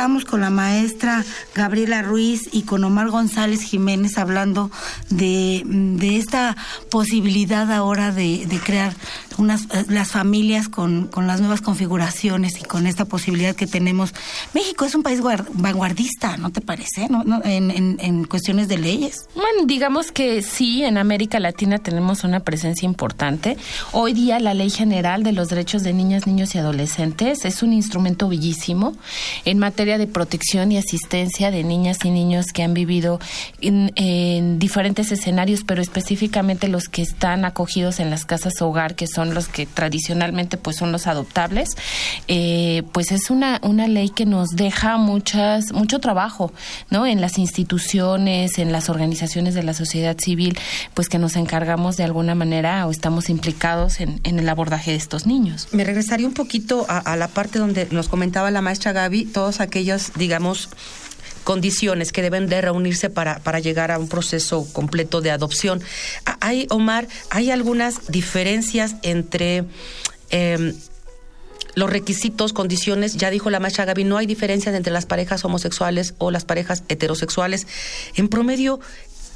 Con 0.00 0.40
la 0.40 0.48
maestra 0.48 1.26
Gabriela 1.54 2.00
Ruiz 2.00 2.48
y 2.52 2.62
con 2.62 2.82
Omar 2.84 3.10
González 3.10 3.60
Jiménez 3.60 4.16
hablando 4.16 4.70
de, 5.10 5.62
de 5.66 6.16
esta 6.16 6.56
posibilidad 6.90 7.70
ahora 7.70 8.10
de, 8.10 8.46
de 8.46 8.58
crear 8.60 8.94
unas, 9.36 9.64
eh, 9.64 9.84
las 9.88 10.10
familias 10.10 10.70
con, 10.70 11.08
con, 11.08 11.26
las 11.26 11.40
nuevas 11.40 11.60
configuraciones 11.60 12.58
y 12.60 12.64
con 12.64 12.86
esta 12.86 13.04
posibilidad 13.04 13.54
que 13.54 13.66
tenemos. 13.66 14.14
México 14.54 14.86
es 14.86 14.94
un 14.94 15.02
país 15.02 15.20
vanguardista, 15.52 16.38
¿no 16.38 16.50
te 16.50 16.62
parece? 16.62 17.08
¿No? 17.10 17.22
¿No? 17.24 17.42
En, 17.44 17.70
en, 17.70 17.98
en, 18.00 18.24
cuestiones 18.24 18.68
de 18.68 18.78
leyes. 18.78 19.26
Bueno, 19.34 19.66
digamos 19.66 20.12
que 20.12 20.40
sí, 20.40 20.82
en 20.82 20.96
América 20.96 21.40
Latina 21.40 21.78
tenemos 21.78 22.24
una 22.24 22.40
presencia 22.40 22.86
importante. 22.86 23.58
Hoy 23.92 24.14
día 24.14 24.40
la 24.40 24.54
Ley 24.54 24.70
General 24.70 25.22
de 25.22 25.32
los 25.32 25.48
Derechos 25.48 25.82
de 25.82 25.92
Niñas, 25.92 26.26
Niños 26.26 26.54
y 26.54 26.58
Adolescentes 26.58 27.44
es 27.44 27.62
un 27.62 27.74
instrumento 27.74 28.28
bellísimo 28.28 28.96
en 29.44 29.58
materia 29.58 29.89
de 29.98 30.06
protección 30.06 30.72
y 30.72 30.78
asistencia 30.78 31.50
de 31.50 31.64
niñas 31.64 31.98
y 32.04 32.10
niños 32.10 32.46
que 32.52 32.62
han 32.62 32.74
vivido 32.74 33.20
en, 33.60 33.92
en 33.96 34.58
diferentes 34.58 35.12
escenarios, 35.12 35.62
pero 35.66 35.82
específicamente 35.82 36.68
los 36.68 36.88
que 36.88 37.02
están 37.02 37.44
acogidos 37.44 38.00
en 38.00 38.10
las 38.10 38.24
casas 38.24 38.60
hogar, 38.60 38.94
que 38.94 39.06
son 39.06 39.34
los 39.34 39.48
que 39.48 39.66
tradicionalmente 39.66 40.56
pues 40.56 40.76
son 40.76 40.92
los 40.92 41.06
adoptables, 41.06 41.70
eh, 42.28 42.82
pues 42.92 43.12
es 43.12 43.30
una, 43.30 43.60
una 43.62 43.88
ley 43.88 44.10
que 44.10 44.26
nos 44.26 44.50
deja 44.50 44.96
muchas, 44.96 45.72
mucho 45.72 45.98
trabajo, 46.00 46.52
¿no? 46.90 47.06
En 47.06 47.20
las 47.20 47.38
instituciones, 47.38 48.58
en 48.58 48.72
las 48.72 48.88
organizaciones 48.88 49.54
de 49.54 49.62
la 49.62 49.74
sociedad 49.74 50.16
civil, 50.18 50.58
pues 50.94 51.08
que 51.08 51.18
nos 51.18 51.36
encargamos 51.36 51.96
de 51.96 52.04
alguna 52.04 52.34
manera 52.34 52.86
o 52.86 52.90
estamos 52.90 53.30
implicados 53.30 54.00
en, 54.00 54.20
en 54.24 54.38
el 54.38 54.48
abordaje 54.48 54.90
de 54.92 54.96
estos 54.96 55.26
niños. 55.26 55.68
Me 55.72 55.84
regresaría 55.84 56.26
un 56.26 56.34
poquito 56.34 56.86
a, 56.88 56.98
a 56.98 57.16
la 57.16 57.28
parte 57.28 57.58
donde 57.58 57.88
nos 57.90 58.08
comentaba 58.08 58.50
la 58.50 58.60
maestra 58.60 58.92
Gaby, 58.92 59.26
todos 59.26 59.60
aquellos, 59.70 60.12
digamos, 60.16 60.68
condiciones 61.44 62.12
que 62.12 62.22
deben 62.22 62.48
de 62.48 62.60
reunirse 62.60 63.08
para, 63.08 63.38
para 63.38 63.60
llegar 63.60 63.90
a 63.90 63.98
un 63.98 64.08
proceso 64.08 64.66
completo 64.72 65.20
de 65.20 65.30
adopción. 65.30 65.80
Hay, 66.40 66.66
Omar, 66.70 67.08
hay 67.30 67.50
algunas 67.50 68.08
diferencias 68.08 68.96
entre... 69.02 69.64
Eh, 70.30 70.74
los 71.76 71.88
requisitos, 71.88 72.52
condiciones, 72.52 73.16
ya 73.16 73.30
dijo 73.30 73.48
la 73.48 73.60
maestra 73.60 73.84
Gaby, 73.84 74.02
no 74.02 74.16
hay 74.16 74.26
diferencias 74.26 74.74
entre 74.74 74.92
las 74.92 75.06
parejas 75.06 75.44
homosexuales 75.44 76.14
o 76.18 76.32
las 76.32 76.44
parejas 76.44 76.82
heterosexuales. 76.88 77.68
En 78.16 78.28
promedio, 78.28 78.80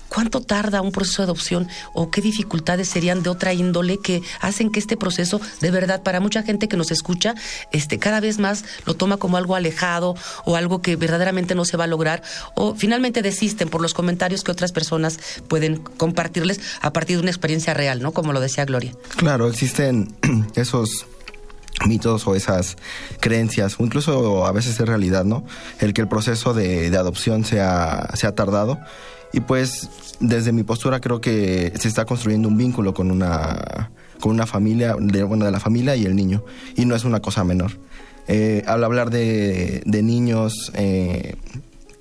¿Cuánto 0.08 0.40
tarda 0.40 0.80
un 0.80 0.92
proceso 0.92 1.22
de 1.22 1.24
adopción 1.24 1.68
o 1.92 2.10
qué 2.10 2.20
dificultades 2.20 2.88
serían 2.88 3.22
de 3.22 3.30
otra 3.30 3.52
índole 3.52 3.98
que 3.98 4.22
hacen 4.40 4.70
que 4.70 4.78
este 4.78 4.96
proceso, 4.96 5.40
de 5.60 5.70
verdad, 5.70 6.02
para 6.02 6.20
mucha 6.20 6.42
gente 6.42 6.68
que 6.68 6.76
nos 6.76 6.90
escucha, 6.90 7.34
este, 7.72 7.98
cada 7.98 8.20
vez 8.20 8.38
más 8.38 8.64
lo 8.86 8.94
toma 8.94 9.16
como 9.16 9.36
algo 9.36 9.56
alejado 9.56 10.14
o 10.44 10.56
algo 10.56 10.82
que 10.82 10.96
verdaderamente 10.96 11.54
no 11.54 11.64
se 11.64 11.76
va 11.76 11.84
a 11.84 11.88
lograr 11.88 12.22
o 12.54 12.74
finalmente 12.74 13.22
desisten 13.22 13.68
por 13.68 13.80
los 13.80 13.94
comentarios 13.94 14.44
que 14.44 14.52
otras 14.52 14.72
personas 14.72 15.18
pueden 15.48 15.78
compartirles 15.78 16.60
a 16.80 16.92
partir 16.92 17.16
de 17.16 17.22
una 17.22 17.30
experiencia 17.30 17.74
real, 17.74 18.00
¿no? 18.00 18.12
Como 18.12 18.32
lo 18.32 18.40
decía 18.40 18.64
Gloria. 18.64 18.92
Claro, 19.16 19.48
existen 19.48 20.14
esos 20.54 21.06
mitos 21.86 22.26
o 22.26 22.34
esas 22.34 22.76
creencias, 23.20 23.76
o 23.78 23.84
incluso 23.84 24.46
a 24.46 24.52
veces 24.52 24.78
es 24.78 24.86
realidad, 24.86 25.24
¿no? 25.24 25.44
El 25.80 25.92
que 25.92 26.00
el 26.00 26.08
proceso 26.08 26.54
de, 26.54 26.90
de 26.90 26.96
adopción 26.96 27.44
sea, 27.44 28.10
sea 28.14 28.34
tardado 28.34 28.78
y 29.34 29.40
pues 29.40 29.90
desde 30.20 30.52
mi 30.52 30.62
postura 30.62 31.00
creo 31.00 31.20
que 31.20 31.72
se 31.76 31.88
está 31.88 32.04
construyendo 32.04 32.46
un 32.46 32.56
vínculo 32.56 32.94
con 32.94 33.10
una, 33.10 33.90
con 34.20 34.30
una 34.30 34.46
familia, 34.46 34.94
de, 34.96 35.24
bueno, 35.24 35.44
de 35.44 35.50
la 35.50 35.58
familia 35.58 35.96
y 35.96 36.04
el 36.04 36.14
niño. 36.14 36.44
Y 36.76 36.84
no 36.84 36.94
es 36.94 37.02
una 37.02 37.18
cosa 37.18 37.42
menor. 37.42 37.72
Eh, 38.28 38.62
al 38.68 38.84
hablar 38.84 39.10
de, 39.10 39.82
de 39.84 40.02
niños 40.04 40.70
eh, 40.74 41.34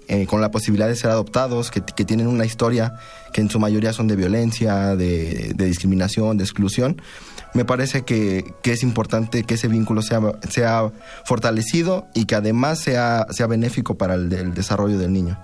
eh, 0.10 0.28
con 0.28 0.42
la 0.42 0.52
posibilidad 0.52 0.88
de 0.88 0.96
ser 0.96 1.10
adoptados, 1.10 1.72
que, 1.72 1.82
tienen 1.82 2.28
una 2.28 2.46
historia 2.46 3.00
que 3.34 3.42
en 3.42 3.50
su 3.50 3.60
mayoría 3.60 3.94
son 3.94 4.08
de 4.08 4.16
violencia, 4.16 4.96
de, 4.96 5.56
discriminación, 5.58 6.38
de 6.38 6.44
exclusión, 6.44 7.02
me 7.56 7.66
parece 7.66 8.04
que, 8.04 8.46
que, 8.62 8.74
es 8.74 8.84
importante 8.84 9.44
que 9.44 9.56
ese 9.56 9.68
vínculo 9.68 10.04
sea, 10.04 10.22
sea 10.50 10.92
fortalecido 11.26 12.06
y 12.14 12.26
que 12.26 12.36
además 12.36 12.78
sea, 12.78 13.26
sea 13.32 13.48
benéfico 13.48 13.96
para 13.96 14.14
el 14.14 14.54
desarrollo 14.54 15.00
del 15.00 15.14
niño. 15.14 15.40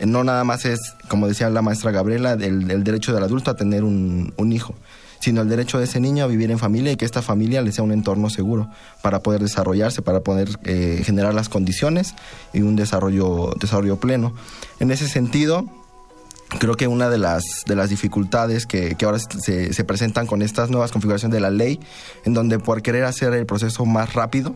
No 0.00 0.24
nada 0.24 0.44
más 0.44 0.64
es, 0.64 0.94
como 1.08 1.28
decía 1.28 1.48
la 1.50 1.62
maestra 1.62 1.90
Gabriela, 1.90 2.32
el, 2.32 2.70
el 2.70 2.84
derecho 2.84 3.12
del 3.14 3.22
adulto 3.22 3.50
a 3.50 3.56
tener 3.56 3.84
un, 3.84 4.32
un 4.36 4.52
hijo, 4.52 4.74
sino 5.20 5.40
el 5.40 5.48
derecho 5.48 5.78
de 5.78 5.84
ese 5.84 6.00
niño 6.00 6.24
a 6.24 6.26
vivir 6.26 6.50
en 6.50 6.58
familia 6.58 6.92
y 6.92 6.96
que 6.96 7.04
esta 7.04 7.22
familia 7.22 7.62
le 7.62 7.72
sea 7.72 7.82
un 7.82 7.92
entorno 7.92 8.28
seguro 8.28 8.68
para 9.02 9.20
poder 9.20 9.40
desarrollarse, 9.40 10.02
para 10.02 10.20
poder 10.20 10.50
eh, 10.64 11.02
generar 11.04 11.32
las 11.32 11.48
condiciones 11.48 12.14
y 12.52 12.60
un 12.60 12.76
desarrollo, 12.76 13.54
desarrollo 13.58 13.96
pleno. 13.96 14.34
En 14.80 14.90
ese 14.90 15.08
sentido, 15.08 15.64
creo 16.58 16.74
que 16.74 16.88
una 16.88 17.08
de 17.08 17.18
las, 17.18 17.42
de 17.66 17.74
las 17.74 17.88
dificultades 17.88 18.66
que, 18.66 18.96
que 18.96 19.04
ahora 19.06 19.18
se, 19.18 19.72
se 19.72 19.84
presentan 19.84 20.26
con 20.26 20.42
estas 20.42 20.68
nuevas 20.68 20.92
configuraciones 20.92 21.34
de 21.34 21.40
la 21.40 21.50
ley, 21.50 21.80
en 22.24 22.34
donde 22.34 22.58
por 22.58 22.82
querer 22.82 23.04
hacer 23.04 23.32
el 23.32 23.46
proceso 23.46 23.86
más 23.86 24.12
rápido, 24.12 24.54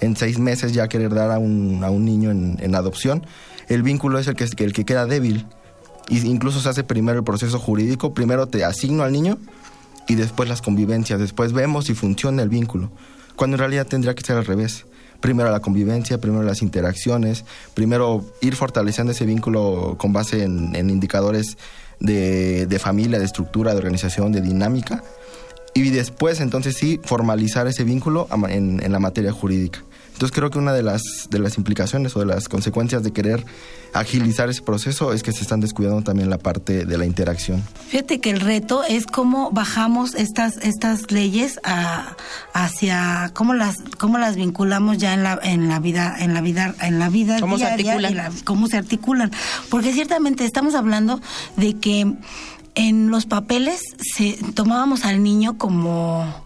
en 0.00 0.16
seis 0.16 0.38
meses 0.38 0.72
ya 0.72 0.88
querer 0.88 1.14
dar 1.14 1.30
a 1.30 1.38
un, 1.38 1.82
a 1.84 1.90
un 1.90 2.04
niño 2.04 2.30
en, 2.30 2.58
en 2.60 2.74
adopción, 2.74 3.26
el 3.68 3.82
vínculo 3.82 4.18
es 4.18 4.26
el 4.26 4.34
que, 4.34 4.44
el 4.44 4.72
que 4.72 4.84
queda 4.84 5.06
débil. 5.06 5.46
Y 6.08 6.18
incluso 6.26 6.60
se 6.60 6.68
hace 6.68 6.82
primero 6.82 7.18
el 7.18 7.24
proceso 7.24 7.58
jurídico, 7.58 8.14
primero 8.14 8.48
te 8.48 8.64
asigno 8.64 9.04
al 9.04 9.12
niño 9.12 9.38
y 10.08 10.16
después 10.16 10.48
las 10.48 10.60
convivencias, 10.60 11.20
después 11.20 11.52
vemos 11.52 11.84
si 11.84 11.94
funciona 11.94 12.42
el 12.42 12.48
vínculo, 12.48 12.90
cuando 13.36 13.54
en 13.54 13.60
realidad 13.60 13.86
tendría 13.86 14.14
que 14.14 14.24
ser 14.24 14.36
al 14.36 14.44
revés. 14.44 14.86
Primero 15.20 15.50
la 15.50 15.60
convivencia, 15.60 16.18
primero 16.18 16.42
las 16.42 16.62
interacciones, 16.62 17.44
primero 17.74 18.24
ir 18.40 18.56
fortaleciendo 18.56 19.12
ese 19.12 19.26
vínculo 19.26 19.96
con 19.98 20.12
base 20.12 20.42
en, 20.42 20.90
indicadores 20.90 21.58
de, 22.00 22.66
de 22.66 22.78
familia, 22.78 23.18
de 23.18 23.26
estructura, 23.26 23.72
de 23.72 23.78
organización, 23.78 24.32
de 24.32 24.40
dinámica, 24.40 25.04
y 25.74 25.90
después 25.90 26.40
entonces 26.40 26.74
sí 26.76 27.00
formalizar 27.04 27.66
ese 27.66 27.84
vínculo 27.84 28.26
en, 28.48 28.82
en, 28.82 28.92
la 28.92 28.98
materia 28.98 29.30
jurídica. 29.30 29.84
Entonces 30.20 30.36
creo 30.36 30.50
que 30.50 30.58
una 30.58 30.74
de 30.74 30.82
las, 30.82 31.02
de 31.30 31.38
las 31.38 31.56
implicaciones 31.56 32.14
o 32.14 32.20
de 32.20 32.26
las 32.26 32.46
consecuencias 32.50 33.02
de 33.02 33.10
querer 33.10 33.42
agilizar 33.94 34.50
ese 34.50 34.60
proceso 34.60 35.14
es 35.14 35.22
que 35.22 35.32
se 35.32 35.40
están 35.40 35.60
descuidando 35.60 36.02
también 36.02 36.28
la 36.28 36.36
parte 36.36 36.84
de 36.84 36.98
la 36.98 37.06
interacción. 37.06 37.64
Fíjate 37.88 38.20
que 38.20 38.28
el 38.28 38.40
reto 38.40 38.82
es 38.84 39.06
cómo 39.06 39.50
bajamos 39.50 40.14
estas, 40.14 40.58
estas 40.58 41.10
leyes 41.10 41.58
a, 41.64 42.16
hacia 42.52 43.30
cómo 43.32 43.54
las, 43.54 43.76
cómo 43.98 44.18
las 44.18 44.36
vinculamos 44.36 44.98
ya 44.98 45.14
en 45.14 45.22
la, 45.22 45.40
en 45.42 45.68
la 45.70 45.78
vida, 45.78 46.14
en 46.18 46.34
la 46.34 46.42
vida, 46.42 46.74
en 46.82 46.98
la 46.98 47.08
vida 47.08 47.40
¿Cómo 47.40 47.56
diaria 47.56 47.76
se 47.78 47.90
articulan? 47.90 48.12
y 48.12 48.14
la- 48.14 48.30
cómo 48.44 48.66
se 48.68 48.76
articulan. 48.76 49.30
Porque 49.70 49.94
ciertamente 49.94 50.44
estamos 50.44 50.74
hablando 50.74 51.18
de 51.56 51.78
que 51.78 52.12
en 52.74 53.08
los 53.10 53.24
papeles 53.24 53.80
se 54.14 54.38
tomábamos 54.52 55.06
al 55.06 55.22
niño 55.22 55.56
como 55.56 56.44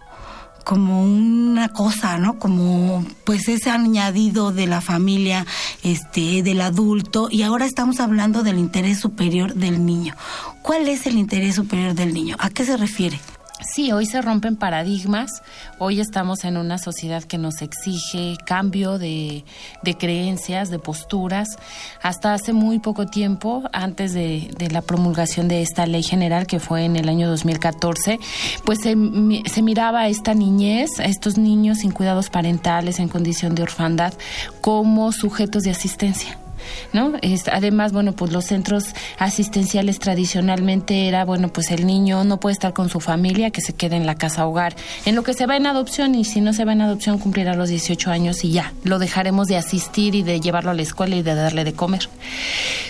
como 0.65 1.03
una 1.03 1.69
cosa, 1.69 2.17
¿no? 2.17 2.37
Como 2.39 3.05
pues 3.23 3.47
ese 3.47 3.69
añadido 3.69 4.51
de 4.51 4.67
la 4.67 4.81
familia, 4.81 5.45
este, 5.83 6.43
del 6.43 6.59
adulto, 6.59 7.29
y 7.31 7.43
ahora 7.43 7.65
estamos 7.65 8.01
hablando 8.01 8.43
del 8.43 8.57
interés 8.57 8.99
superior 8.99 9.53
del 9.53 9.85
niño. 9.85 10.15
¿Cuál 10.61 10.89
es 10.89 11.05
el 11.05 11.17
interés 11.17 11.55
superior 11.55 11.93
del 11.93 12.13
niño? 12.13 12.35
¿A 12.39 12.49
qué 12.49 12.65
se 12.65 12.75
refiere? 12.75 13.19
Sí, 13.61 13.93
hoy 13.93 14.05
se 14.05 14.21
rompen 14.21 14.57
paradigmas, 14.57 15.41
hoy 15.79 16.01
estamos 16.01 16.43
en 16.43 16.57
una 16.57 16.77
sociedad 16.77 17.23
que 17.23 17.37
nos 17.37 17.61
exige 17.61 18.35
cambio 18.45 18.99
de, 18.99 19.45
de 19.81 19.97
creencias, 19.97 20.69
de 20.69 20.77
posturas. 20.77 21.47
Hasta 22.01 22.33
hace 22.33 22.51
muy 22.51 22.79
poco 22.79 23.05
tiempo, 23.05 23.63
antes 23.71 24.13
de, 24.13 24.49
de 24.57 24.69
la 24.69 24.81
promulgación 24.81 25.47
de 25.47 25.61
esta 25.61 25.85
ley 25.85 26.03
general, 26.03 26.47
que 26.47 26.59
fue 26.59 26.83
en 26.83 26.97
el 26.97 27.07
año 27.07 27.29
2014, 27.29 28.19
pues 28.65 28.79
se, 28.81 28.97
se 29.45 29.61
miraba 29.61 30.01
a 30.01 30.07
esta 30.09 30.33
niñez, 30.33 30.99
a 30.99 31.05
estos 31.05 31.37
niños 31.37 31.77
sin 31.79 31.91
cuidados 31.91 32.29
parentales, 32.29 32.99
en 32.99 33.07
condición 33.07 33.55
de 33.55 33.63
orfandad, 33.63 34.13
como 34.59 35.13
sujetos 35.13 35.63
de 35.63 35.71
asistencia. 35.71 36.37
¿No? 36.93 37.13
Es- 37.21 37.47
además, 37.47 37.91
bueno, 37.91 38.13
pues 38.13 38.31
los 38.31 38.45
centros 38.45 38.85
asistenciales 39.17 39.99
tradicionalmente 39.99 41.07
era, 41.07 41.25
bueno, 41.25 41.49
pues 41.51 41.71
el 41.71 41.85
niño 41.85 42.23
no 42.23 42.39
puede 42.39 42.53
estar 42.53 42.73
con 42.73 42.89
su 42.89 42.99
familia, 42.99 43.51
que 43.51 43.61
se 43.61 43.73
quede 43.73 43.95
en 43.95 44.05
la 44.05 44.15
casa 44.15 44.45
hogar, 44.47 44.75
en 45.05 45.15
lo 45.15 45.23
que 45.23 45.33
se 45.33 45.45
va 45.45 45.55
en 45.57 45.67
adopción 45.67 46.15
y 46.15 46.25
si 46.25 46.41
no 46.41 46.53
se 46.53 46.65
va 46.65 46.73
en 46.73 46.81
adopción 46.81 47.17
cumplirá 47.19 47.55
los 47.55 47.69
18 47.69 48.11
años 48.11 48.43
y 48.43 48.51
ya, 48.51 48.73
lo 48.83 48.99
dejaremos 48.99 49.47
de 49.47 49.57
asistir 49.57 50.15
y 50.15 50.23
de 50.23 50.39
llevarlo 50.39 50.71
a 50.71 50.73
la 50.73 50.81
escuela 50.81 51.15
y 51.15 51.21
de 51.21 51.35
darle 51.35 51.63
de 51.63 51.73
comer. 51.73 52.09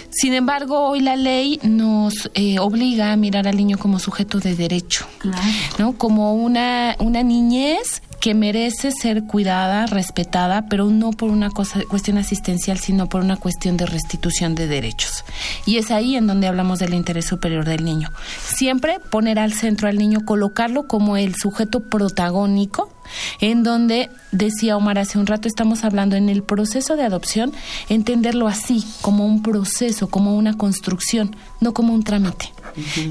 Sin 0.10 0.34
embargo, 0.34 0.88
hoy 0.88 1.02
la 1.02 1.18
ley 1.18 1.60
nos 1.64 2.30
eh, 2.36 2.58
obliga 2.60 3.12
a 3.12 3.16
mirar 3.18 3.48
al 3.48 3.58
niño 3.58 3.78
como 3.78 4.00
sujeto 4.00 4.40
de 4.40 4.56
derecho, 4.56 5.06
¿no? 5.78 5.98
Como 5.98 6.34
una, 6.36 6.96
una 7.00 7.22
niñez 7.22 8.02
que 8.26 8.34
merece 8.34 8.90
ser 8.90 9.26
cuidada, 9.26 9.86
respetada, 9.86 10.66
pero 10.68 10.90
no 10.90 11.12
por 11.12 11.30
una 11.30 11.52
cosa, 11.52 11.82
cuestión 11.88 12.18
asistencial, 12.18 12.80
sino 12.80 13.08
por 13.08 13.22
una 13.22 13.38
cuestión 13.38 13.78
de 13.78 13.86
restitución 13.86 14.56
de 14.56 14.66
derechos. 14.66 15.24
Y 15.68 15.78
es 15.78 15.92
ahí 15.92 16.16
en 16.16 16.26
donde 16.26 16.48
hablamos 16.48 16.80
del 16.80 16.96
interés 16.96 17.28
superior 17.28 17.66
del 17.66 17.86
niño. 17.86 18.10
Siempre 18.42 19.00
poner 19.12 19.38
al 19.38 19.54
centro 19.54 19.88
al 19.88 20.00
niño, 20.00 20.26
colocarlo 20.26 20.88
como 20.88 21.18
el 21.18 21.36
sujeto 21.36 21.82
protagónico, 21.82 22.90
en 23.42 23.62
donde, 23.62 24.10
decía 24.32 24.76
Omar 24.76 24.98
hace 24.98 25.20
un 25.20 25.28
rato, 25.28 25.48
estamos 25.48 25.84
hablando 25.84 26.16
en 26.16 26.28
el 26.28 26.42
proceso 26.42 26.96
de 26.96 27.04
adopción, 27.04 27.54
entenderlo 27.90 28.48
así, 28.48 28.84
como 29.04 29.28
un 29.28 29.44
proceso, 29.44 30.10
como 30.10 30.36
una 30.36 30.58
construcción, 30.58 31.36
no 31.62 31.76
como 31.76 31.94
un 31.94 32.02
trámite. 32.02 32.55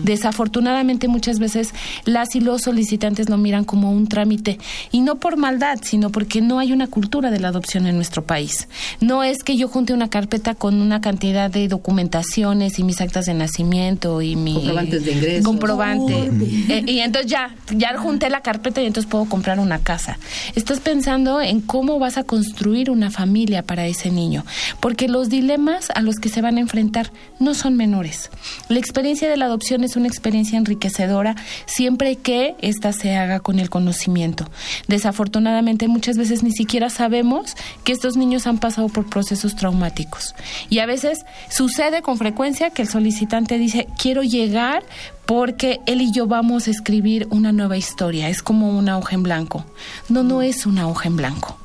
Desafortunadamente 0.03 1.09
muchas 1.09 1.39
veces 1.39 1.73
las 2.05 2.35
y 2.35 2.41
los 2.41 2.63
solicitantes 2.63 3.29
lo 3.29 3.37
miran 3.37 3.65
como 3.65 3.93
un 3.93 4.07
trámite 4.07 4.59
y 4.93 5.01
no 5.01 5.17
por 5.17 5.37
maldad, 5.37 5.79
sino 5.83 6.11
porque 6.11 6.41
no 6.41 6.59
hay 6.59 6.73
una 6.73 6.87
cultura 6.87 7.31
de 7.31 7.41
la 7.41 7.49
adopción 7.49 7.87
en 7.87 7.97
nuestro 7.97 8.25
país. 8.25 8.69
No 9.01 9.23
es 9.23 9.43
que 9.43 9.57
yo 9.57 9.69
junte 9.69 9.93
una 9.93 10.09
carpeta 10.09 10.55
con 10.55 10.81
una 10.81 11.01
cantidad 11.01 11.51
de 11.51 11.69
documentaciones 11.69 12.79
y 12.79 12.85
mis 12.85 13.01
actas 13.01 13.27
de 13.27 13.35
nacimiento 13.35 14.23
y 14.23 14.37
mi 14.37 14.55
Comprobantes 14.55 15.05
de 15.05 15.13
ingresos. 15.13 15.45
comprobante 15.45 16.31
Eh, 16.69 16.85
y 16.87 17.01
entonces 17.01 17.31
ya 17.31 17.55
ya 17.71 17.97
junté 17.97 18.31
la 18.31 18.41
carpeta 18.41 18.83
y 18.83 18.87
entonces 18.87 19.11
puedo 19.11 19.25
comprar 19.27 19.59
una 19.59 19.79
casa. 19.79 20.19
Estás 20.55 20.81
pensando 20.81 21.41
en 21.41 21.61
cómo 21.61 21.99
vas 21.99 22.17
a 22.19 22.25
construir 22.25 22.91
una 22.91 23.11
familia 23.11 23.63
para 23.63 23.87
ese 23.87 24.11
niño, 24.11 24.45
porque 24.81 25.09
los 25.09 25.29
dilemas 25.29 25.91
a 25.95 26.03
los 26.03 26.17
que 26.17 26.29
se 26.29 26.41
van 26.41 26.57
a 26.57 26.61
enfrentar 26.61 27.11
no 27.39 27.55
son 27.55 27.77
menores. 27.77 28.31
La 28.69 28.79
experiencia 28.79 29.29
de 29.29 29.37
la 29.37 29.49
adopción 29.55 29.85
es 29.85 29.95
una 29.95 30.09
experiencia 30.09 30.59
enriquecedora 30.59 31.37
siempre 31.67 32.17
que 32.17 32.57
ésta 32.61 32.93
se 32.93 33.15
haga 33.17 33.39
con 33.39 33.61
el 33.61 33.71
conocimiento. 33.71 34.51
Desafortunadamente 34.89 35.87
muchas 35.87 36.19
veces 36.19 36.43
ni 36.43 36.51
siquiera 36.51 36.91
sabemos 36.91 37.55
que 37.85 37.93
estos 37.93 38.17
niños 38.17 38.49
han 38.49 38.59
pasado 38.59 38.89
por 38.89 39.09
procesos 39.09 39.55
traumáticos. 39.55 40.35
Y 40.71 40.81
a 40.81 40.87
veces 40.87 41.25
sucede 41.51 42.03
con 42.03 42.19
frecuencia 42.19 42.71
que 42.71 42.83
el 42.83 42.89
solicitante 42.89 43.59
dice, 43.59 43.87
quiero 43.97 44.25
llegar 44.25 44.83
porque 45.25 45.81
él 45.87 46.03
y 46.03 46.13
yo 46.13 46.27
vamos 46.27 46.67
a 46.67 46.73
escribir 46.73 47.29
una 47.31 47.53
nueva 47.53 47.77
historia, 47.77 48.29
es 48.29 48.43
como 48.43 48.77
una 48.77 48.99
hoja 48.99 49.15
en 49.15 49.23
blanco. 49.23 49.65
No, 50.09 50.25
no 50.25 50.43
es 50.43 50.67
una 50.67 50.89
hoja 50.89 51.09
en 51.09 51.17
blanco. 51.17 51.64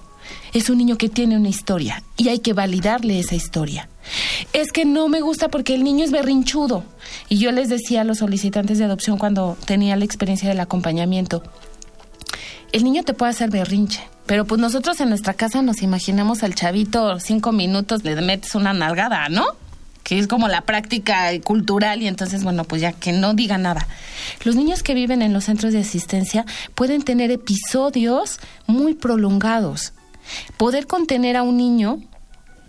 Es 0.54 0.70
un 0.70 0.78
niño 0.78 0.98
que 0.98 1.10
tiene 1.10 1.38
una 1.38 1.50
historia 1.50 2.04
y 2.18 2.30
hay 2.30 2.40
que 2.40 2.54
validarle 2.54 3.20
esa 3.20 3.36
historia. 3.36 3.90
Es 4.54 4.72
que 4.72 4.86
no 4.86 5.08
me 5.08 5.22
gusta 5.22 5.50
porque 5.50 5.76
el 5.76 5.84
niño 5.84 6.04
es 6.04 6.12
berrinchudo. 6.12 6.84
Y 7.28 7.38
yo 7.38 7.52
les 7.52 7.70
decía 7.70 8.02
a 8.02 8.04
los 8.04 8.20
solicitantes 8.20 8.78
de 8.80 8.86
adopción 8.86 9.18
cuando 9.18 9.58
tenía 9.66 9.96
la 9.96 10.06
experiencia 10.06 10.50
del 10.50 10.60
acompañamiento, 10.60 11.44
el 12.72 12.84
niño 12.84 13.04
te 13.04 13.14
puede 13.14 13.32
hacer 13.32 13.50
berrinche, 13.50 14.02
pero 14.28 14.46
pues 14.46 14.62
nosotros 14.62 15.00
en 15.02 15.10
nuestra 15.10 15.34
casa 15.34 15.62
nos 15.62 15.82
imaginamos 15.82 16.44
al 16.44 16.54
chavito 16.54 17.20
cinco 17.20 17.52
minutos, 17.52 18.04
le 18.04 18.16
metes 18.22 18.54
una 18.54 18.74
nalgada, 18.74 19.28
¿no? 19.30 19.46
Que 20.04 20.20
es 20.20 20.28
como 20.28 20.48
la 20.48 20.62
práctica 20.62 21.30
cultural 21.42 22.02
y 22.02 22.08
entonces, 22.08 22.44
bueno, 22.44 22.64
pues 22.64 22.82
ya 22.82 22.92
que 22.92 23.12
no 23.12 23.34
diga 23.34 23.58
nada. 23.58 23.88
Los 24.44 24.56
niños 24.56 24.84
que 24.84 24.94
viven 24.94 25.22
en 25.24 25.34
los 25.34 25.46
centros 25.46 25.74
de 25.74 25.80
asistencia 25.80 26.46
pueden 26.76 27.02
tener 27.02 27.32
episodios 27.32 28.40
muy 28.68 28.94
prolongados. 28.94 29.94
Poder 30.58 30.88
contener 30.88 31.38
a 31.38 31.44
un 31.44 31.58
niño 31.58 32.00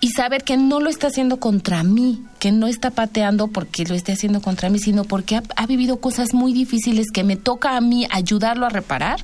y 0.00 0.10
saber 0.10 0.44
que 0.44 0.56
no 0.56 0.80
lo 0.80 0.88
está 0.88 1.08
haciendo 1.08 1.38
contra 1.38 1.82
mí, 1.82 2.22
que 2.38 2.52
no 2.52 2.66
está 2.66 2.90
pateando 2.90 3.48
porque 3.48 3.84
lo 3.84 3.94
esté 3.94 4.12
haciendo 4.12 4.40
contra 4.40 4.70
mí, 4.70 4.78
sino 4.78 5.04
porque 5.04 5.36
ha, 5.36 5.42
ha, 5.56 5.66
vivido 5.66 6.00
cosas 6.00 6.32
muy 6.32 6.54
difíciles 6.54 7.10
que 7.12 7.22
me 7.22 7.36
toca 7.36 7.76
a 7.76 7.82
mí 7.82 8.06
ayudarlo 8.10 8.64
a 8.64 8.70
reparar, 8.70 9.22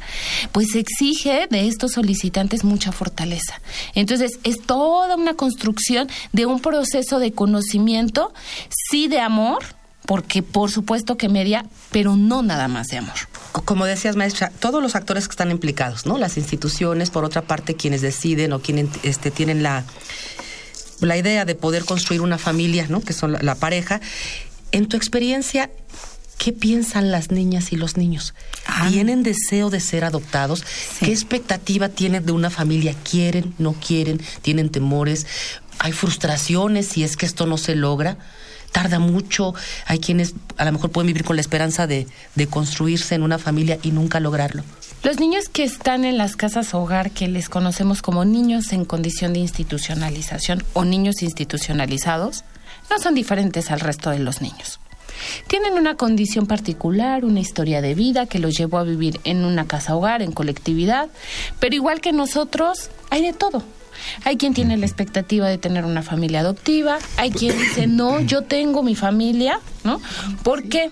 pues 0.53 0.75
exige 0.75 1.47
de 1.51 1.67
estos 1.67 1.93
solicitantes 1.93 2.63
mucha 2.63 2.93
fortaleza. 2.93 3.61
Entonces, 3.95 4.39
es 4.45 4.61
toda 4.61 5.17
una 5.17 5.33
construcción 5.33 6.09
de 6.33 6.45
un 6.45 6.61
proceso 6.61 7.19
de 7.19 7.33
conocimiento, 7.33 8.35
sí 8.91 9.09
de 9.09 9.21
amor, 9.21 9.65
porque 10.07 10.43
por 10.43 10.71
supuesto 10.71 11.17
que 11.17 11.29
media, 11.29 11.67
pero 11.91 12.17
no 12.17 12.43
nada 12.43 12.69
más 12.69 12.89
de 12.89 12.99
amor. 12.99 13.15
Como 13.65 13.85
decías, 13.85 14.17
maestra, 14.17 14.51
todos 14.59 14.83
los 14.83 14.95
actores 14.95 15.27
que 15.29 15.33
están 15.33 15.51
implicados, 15.51 16.07
¿no? 16.07 16.19
Las 16.19 16.37
instituciones, 16.37 17.11
por 17.11 17.25
otra 17.25 17.43
parte, 17.43 17.75
quienes 17.75 18.01
deciden 18.01 18.53
o 18.53 18.61
quienes 18.61 18.89
este, 19.03 19.31
tienen 19.31 19.63
la 19.63 19.85
la 21.01 21.17
idea 21.17 21.45
de 21.45 21.55
poder 21.55 21.85
construir 21.85 22.23
una 22.23 22.39
familia, 22.39 22.87
¿no? 22.89 23.03
Que 23.03 23.13
son 23.13 23.33
la, 23.33 23.43
la, 23.43 23.55
pareja. 23.55 24.01
En 24.73 24.87
tu 24.87 24.97
experiencia, 24.97 25.71
¿qué 26.39 26.53
piensan 26.55 27.11
las 27.11 27.31
niñas 27.31 27.73
y 27.73 27.77
los 27.77 27.99
niños? 27.99 28.35
Ah. 28.67 28.89
¿Tienen 28.91 29.23
deseo 29.23 29.69
de 29.69 29.81
ser 29.81 30.05
adoptados? 30.05 30.61
Sí. 30.99 31.07
¿Qué 31.07 31.13
expectativa 31.13 31.91
tienen 31.91 32.25
de 32.25 32.33
una 32.33 32.49
familia? 32.49 32.95
¿Quieren? 33.09 33.55
¿No 33.59 33.75
quieren? 33.75 34.23
¿Tienen 34.41 34.71
temores? 34.71 35.27
¿Hay 35.79 35.93
frustraciones 35.93 36.87
si 36.87 37.05
es 37.05 37.17
que 37.17 37.27
esto 37.27 37.47
no 37.47 37.59
se 37.59 37.75
logra? 37.75 38.17
Tarda 38.77 38.99
mucho, 38.99 39.55
hay 39.87 40.01
quienes 40.01 40.35
a 40.59 40.67
lo 40.67 40.73
mejor 40.73 40.91
pueden 40.91 41.07
vivir 41.07 41.25
con 41.25 41.37
la 41.37 41.41
esperanza 41.41 41.87
de, 41.87 42.07
de 42.35 42.47
construirse 42.47 43.15
en 43.15 43.23
una 43.23 43.39
familia 43.39 43.79
y 43.83 43.91
nunca 43.91 44.21
lograrlo. 44.21 44.65
Los 45.03 45.19
niños 45.19 45.49
que 45.49 45.65
están 45.65 46.05
en 46.05 46.19
las 46.19 46.37
casas 46.37 46.75
hogar, 46.75 47.11
que 47.11 47.27
les 47.27 47.49
conocemos 47.49 48.03
como 48.03 48.27
niños 48.27 48.75
en 48.75 48.85
condición 48.85 49.33
de 49.33 49.39
institucionalización 49.39 50.63
o 50.75 50.85
niños 50.85 51.23
institucionalizados, 51.23 52.45
no 52.91 52.99
son 52.99 53.15
diferentes 53.15 53.71
al 53.71 53.81
resto 53.81 54.11
de 54.11 54.19
los 54.19 54.43
niños. 54.43 54.79
Tienen 55.47 55.73
una 55.73 55.97
condición 55.97 56.47
particular, 56.47 57.25
una 57.25 57.41
historia 57.41 57.81
de 57.81 57.95
vida 57.95 58.27
que 58.27 58.39
los 58.39 58.59
llevó 58.59 58.77
a 58.77 58.85
vivir 58.85 59.21
en 59.25 59.47
una 59.47 59.67
casa 59.67 59.97
hogar, 59.97 60.21
en 60.21 60.33
colectividad, 60.33 61.09
pero 61.61 61.75
igual 61.75 62.03
que 62.03 62.13
nosotros, 62.13 62.91
hay 63.09 63.23
de 63.23 63.33
todo. 63.33 63.63
Hay 64.25 64.37
quien 64.37 64.55
tiene 64.55 64.77
la 64.77 64.87
expectativa 64.87 65.49
de 65.49 65.59
tener 65.59 65.85
una 65.85 66.03
familia 66.03 66.41
adoptiva, 66.41 66.99
hay 67.17 67.31
quien 67.31 67.59
dice, 67.59 67.87
no, 67.87 68.21
yo 68.21 68.43
tengo 68.43 68.83
mi 68.83 68.95
familia, 68.95 69.61
¿no? 69.85 70.01
Porque 70.43 70.91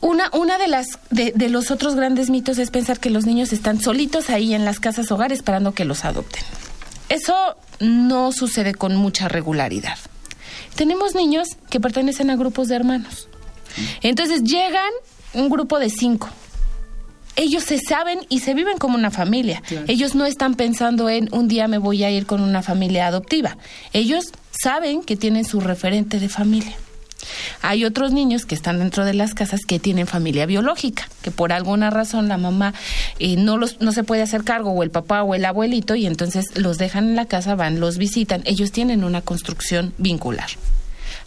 una, 0.00 0.30
una 0.32 0.58
de 0.58 0.68
las 0.68 0.98
de, 1.10 1.32
de, 1.34 1.48
los 1.48 1.70
otros 1.70 1.94
grandes 1.94 2.28
mitos 2.28 2.58
es 2.58 2.70
pensar 2.70 2.98
que 2.98 3.10
los 3.10 3.24
niños 3.24 3.52
están 3.52 3.80
solitos 3.80 4.30
ahí 4.30 4.54
en 4.54 4.64
las 4.64 4.80
casas 4.80 5.10
hogar 5.10 5.32
esperando 5.32 5.72
que 5.72 5.84
los 5.84 6.04
adopten. 6.04 6.42
Eso 7.08 7.56
no 7.78 8.32
sucede 8.32 8.74
con 8.74 8.96
mucha 8.96 9.28
regularidad. 9.28 9.98
Tenemos 10.74 11.14
niños 11.14 11.48
que 11.70 11.80
pertenecen 11.80 12.30
a 12.30 12.36
grupos 12.36 12.68
de 12.68 12.76
hermanos. 12.76 13.28
Entonces 14.02 14.42
llegan 14.42 14.90
un 15.34 15.48
grupo 15.48 15.78
de 15.78 15.90
cinco. 15.90 16.28
Ellos 17.36 17.64
se 17.64 17.78
saben 17.78 18.20
y 18.28 18.40
se 18.40 18.54
viven 18.54 18.78
como 18.78 18.96
una 18.96 19.10
familia. 19.10 19.62
Claro. 19.66 19.86
Ellos 19.88 20.14
no 20.14 20.26
están 20.26 20.54
pensando 20.54 21.08
en 21.08 21.28
un 21.32 21.48
día 21.48 21.68
me 21.68 21.78
voy 21.78 22.04
a 22.04 22.10
ir 22.10 22.26
con 22.26 22.40
una 22.40 22.62
familia 22.62 23.06
adoptiva. 23.06 23.56
Ellos 23.92 24.32
saben 24.50 25.02
que 25.02 25.16
tienen 25.16 25.44
su 25.44 25.60
referente 25.60 26.20
de 26.20 26.28
familia. 26.28 26.76
Hay 27.62 27.84
otros 27.84 28.12
niños 28.12 28.46
que 28.46 28.54
están 28.54 28.78
dentro 28.78 29.04
de 29.04 29.14
las 29.14 29.34
casas 29.34 29.60
que 29.66 29.78
tienen 29.78 30.06
familia 30.06 30.46
biológica, 30.46 31.08
que 31.22 31.30
por 31.30 31.52
alguna 31.52 31.90
razón 31.90 32.28
la 32.28 32.38
mamá 32.38 32.74
eh, 33.18 33.36
no, 33.36 33.56
los, 33.56 33.80
no 33.80 33.92
se 33.92 34.02
puede 34.02 34.22
hacer 34.22 34.44
cargo, 34.44 34.72
o 34.72 34.82
el 34.82 34.90
papá 34.90 35.22
o 35.22 35.34
el 35.34 35.44
abuelito, 35.44 35.94
y 35.94 36.06
entonces 36.06 36.46
los 36.56 36.78
dejan 36.78 37.10
en 37.10 37.16
la 37.16 37.26
casa, 37.26 37.54
van, 37.54 37.80
los 37.80 37.98
visitan. 37.98 38.42
Ellos 38.44 38.72
tienen 38.72 39.04
una 39.04 39.22
construcción 39.22 39.94
vincular. 39.98 40.50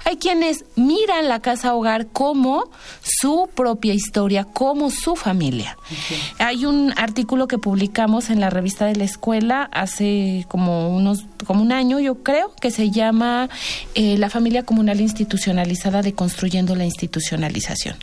Hay 0.06 0.18
quienes 0.18 0.66
miran 0.76 1.28
la 1.28 1.40
casa 1.40 1.74
hogar 1.74 2.08
como 2.08 2.70
su 3.02 3.50
propia 3.56 3.94
historia, 3.94 4.44
como 4.46 4.92
su 4.92 5.16
familia. 5.16 5.78
Okay. 5.84 6.18
Hay 6.38 6.66
un 6.66 6.94
artículo 6.96 7.48
que 7.48 7.58
publicamos 7.58 8.30
en 8.30 8.40
la 8.40 8.52
revista 8.52 8.86
de 8.86 8.96
la 8.96 9.04
escuela 9.04 9.64
hace 9.74 10.46
como 10.48 10.96
unos 10.96 11.26
como 11.48 11.62
un 11.62 11.72
año, 11.72 12.00
yo 12.00 12.24
creo, 12.24 12.54
que 12.62 12.72
se 12.72 12.92
llama 12.92 13.50
eh, 13.96 14.18
La 14.18 14.30
familia 14.30 14.64
comunal 14.64 15.02
institucionalizada 15.02 16.02
de 16.02 16.14
construyendo 16.14 16.76
la 16.76 16.86
institucionalización. 16.86 17.96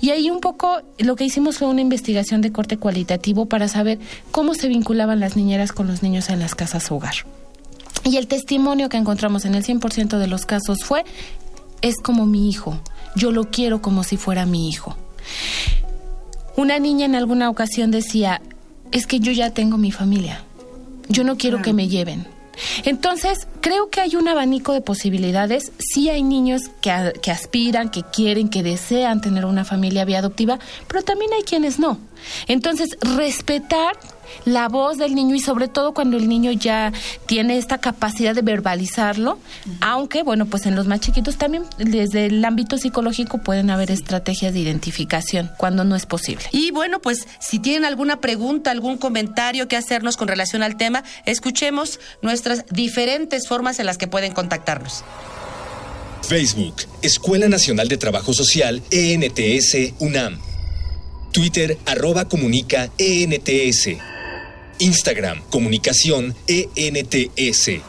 Y 0.00 0.10
ahí 0.10 0.30
un 0.30 0.40
poco 0.40 0.82
lo 0.98 1.16
que 1.16 1.24
hicimos 1.24 1.58
fue 1.58 1.68
una 1.68 1.80
investigación 1.80 2.40
de 2.40 2.52
corte 2.52 2.76
cualitativo 2.76 3.46
para 3.46 3.68
saber 3.68 3.98
cómo 4.30 4.54
se 4.54 4.68
vinculaban 4.68 5.20
las 5.20 5.36
niñeras 5.36 5.72
con 5.72 5.86
los 5.86 6.02
niños 6.02 6.28
en 6.28 6.40
las 6.40 6.54
casas 6.54 6.90
hogar. 6.90 7.14
Y 8.04 8.18
el 8.18 8.28
testimonio 8.28 8.88
que 8.88 8.96
encontramos 8.96 9.44
en 9.46 9.56
el 9.56 9.64
100% 9.64 10.18
de 10.18 10.28
los 10.28 10.46
casos 10.46 10.84
fue, 10.84 11.04
es 11.82 11.96
como 12.02 12.26
mi 12.26 12.48
hijo, 12.48 12.78
yo 13.14 13.32
lo 13.32 13.50
quiero 13.50 13.82
como 13.82 14.04
si 14.04 14.16
fuera 14.16 14.46
mi 14.46 14.68
hijo. 14.68 14.96
Una 16.56 16.78
niña 16.78 17.04
en 17.06 17.14
alguna 17.14 17.50
ocasión 17.50 17.90
decía, 17.90 18.40
es 18.92 19.06
que 19.06 19.20
yo 19.20 19.32
ya 19.32 19.50
tengo 19.50 19.76
mi 19.76 19.92
familia, 19.92 20.42
yo 21.08 21.24
no 21.24 21.36
quiero 21.36 21.62
que 21.62 21.72
me 21.72 21.88
lleven. 21.88 22.26
Entonces, 22.84 23.46
creo 23.60 23.90
que 23.90 24.00
hay 24.00 24.16
un 24.16 24.28
abanico 24.28 24.72
de 24.72 24.80
posibilidades. 24.80 25.72
Sí 25.78 26.08
hay 26.08 26.22
niños 26.22 26.62
que, 26.80 27.12
que, 27.20 27.30
aspiran, 27.30 27.90
que 27.90 28.02
quieren, 28.02 28.48
que 28.48 28.62
desean 28.62 29.20
tener 29.20 29.44
una 29.44 29.64
familia 29.64 30.04
vía 30.04 30.20
adoptiva, 30.20 30.58
pero 30.88 31.02
también 31.02 31.32
hay 31.34 31.42
quienes 31.42 31.78
no. 31.78 31.98
Entonces, 32.46 32.96
respetar 33.00 33.96
la 34.44 34.68
voz 34.68 34.98
del 34.98 35.14
niño 35.14 35.34
y 35.34 35.40
sobre 35.40 35.68
todo 35.68 35.94
cuando 35.94 36.16
el 36.16 36.28
niño 36.28 36.52
ya 36.52 36.92
tiene 37.26 37.58
esta 37.58 37.78
capacidad 37.78 38.34
de 38.34 38.42
verbalizarlo, 38.42 39.32
uh 39.32 39.36
-huh. 39.36 39.76
aunque 39.80 40.22
bueno, 40.22 40.46
pues 40.46 40.66
en 40.66 40.76
los 40.76 40.86
más 40.86 41.00
chiquitos 41.00 41.36
también 41.36 41.64
desde 41.78 42.26
el 42.26 42.44
ámbito 42.44 42.78
psicológico 42.78 43.38
pueden 43.38 43.70
haber 43.70 43.90
estrategias 43.90 44.54
de 44.54 44.60
identificación 44.60 45.50
cuando 45.56 45.84
no 45.84 45.96
es 45.96 46.06
posible. 46.06 46.44
Y 46.52 46.70
bueno, 46.70 47.00
pues 47.00 47.26
si 47.40 47.58
tienen 47.58 47.84
alguna 47.84 48.20
pregunta, 48.20 48.70
algún 48.70 48.98
comentario 48.98 49.68
que 49.68 49.76
hacernos 49.76 50.16
con 50.16 50.28
relación 50.28 50.62
al 50.62 50.76
tema, 50.76 51.04
escuchemos 51.24 52.00
nuestras 52.22 52.64
diferentes 52.70 53.48
formas 53.48 53.78
en 53.78 53.86
las 53.86 53.98
que 53.98 54.06
pueden 54.06 54.32
contactarnos. 54.32 55.04
Facebook, 56.22 56.74
Escuela 57.02 57.48
Nacional 57.48 57.88
de 57.88 57.96
Trabajo 57.96 58.32
Social, 58.32 58.82
ENTS, 58.90 59.94
UNAM. 60.00 60.40
Twitter, 61.32 61.78
arroba 61.86 62.26
comunica, 62.26 62.90
ENTS. 62.98 64.15
Instagram, 64.78 65.40
comunicación 65.50 66.34
ENTS. 66.46 67.82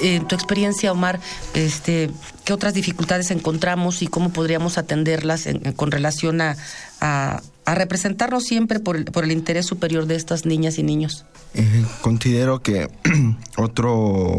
En 0.00 0.26
tu 0.26 0.34
experiencia, 0.34 0.90
Omar, 0.90 1.20
este, 1.54 2.10
¿qué 2.44 2.52
otras 2.52 2.74
dificultades 2.74 3.30
encontramos 3.30 4.02
y 4.02 4.06
cómo 4.06 4.32
podríamos 4.32 4.78
atenderlas 4.78 5.46
en, 5.46 5.72
con 5.72 5.90
relación 5.90 6.40
a, 6.40 6.56
a, 7.00 7.42
a, 7.66 7.74
representarnos 7.74 8.44
siempre 8.44 8.80
por 8.80 8.96
el, 8.96 9.04
por 9.04 9.24
el 9.24 9.32
interés 9.32 9.66
superior 9.66 10.06
de 10.06 10.16
estas 10.16 10.46
niñas 10.46 10.78
y 10.78 10.82
niños? 10.82 11.26
Eh, 11.54 11.84
considero 12.00 12.62
que 12.62 12.88
otro, 13.58 14.38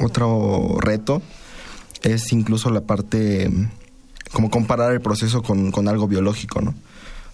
otro 0.00 0.76
reto 0.80 1.20
es 2.02 2.32
incluso 2.32 2.70
la 2.70 2.82
parte, 2.82 3.50
como 4.32 4.50
comparar 4.50 4.92
el 4.92 5.00
proceso 5.00 5.42
con, 5.42 5.72
con 5.72 5.88
algo 5.88 6.06
biológico, 6.06 6.60
¿no? 6.60 6.74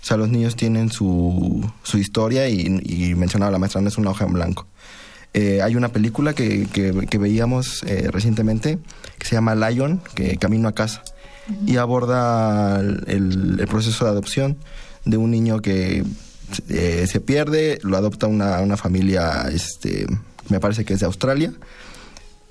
O 0.02 0.04
sea, 0.04 0.16
los 0.16 0.30
niños 0.30 0.56
tienen 0.56 0.90
su, 0.90 1.70
su 1.82 1.98
historia 1.98 2.48
y, 2.48 2.80
y, 2.84 3.14
mencionaba 3.14 3.52
la 3.52 3.58
maestra, 3.58 3.80
no 3.80 3.88
es 3.88 3.98
una 3.98 4.10
hoja 4.10 4.24
en 4.24 4.32
blanco. 4.32 4.66
Eh, 5.32 5.60
hay 5.62 5.76
una 5.76 5.90
película 5.90 6.32
que, 6.32 6.66
que, 6.72 7.18
veíamos 7.18 7.84
eh, 7.84 8.08
recientemente 8.10 8.78
que 9.18 9.26
se 9.26 9.36
llama 9.36 9.54
Lion, 9.54 10.00
que 10.14 10.36
Camino 10.38 10.68
a 10.68 10.72
casa, 10.72 11.02
y 11.66 11.76
aborda 11.76 12.80
el, 12.80 13.64
proceso 13.68 14.04
de 14.04 14.10
adopción 14.10 14.56
de 15.04 15.16
un 15.18 15.30
niño 15.30 15.60
que 15.60 16.04
eh, 16.68 17.06
se 17.06 17.20
pierde, 17.20 17.78
lo 17.82 17.96
adopta 17.96 18.26
una, 18.26 18.60
una 18.60 18.76
familia, 18.76 19.48
este, 19.52 20.06
me 20.48 20.58
parece 20.58 20.84
que 20.84 20.94
es 20.94 21.00
de 21.00 21.06
Australia, 21.06 21.52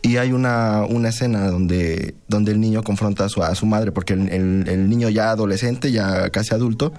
y 0.01 0.15
hay 0.15 0.31
una, 0.31 0.85
una 0.87 1.09
escena 1.09 1.49
donde, 1.49 2.15
donde 2.29 2.53
el 2.53 2.61
niño 2.61 2.83
confronta 2.83 3.25
a 3.25 3.29
su, 3.29 3.43
a 3.43 3.53
su 3.55 3.65
madre, 3.65 3.91
porque 3.91 4.13
el, 4.13 4.65
el, 4.67 4.89
niño 4.89 5.09
ya 5.09 5.31
adolescente, 5.31 5.91
ya 5.91 6.29
casi 6.29 6.53
adulto, 6.53 6.93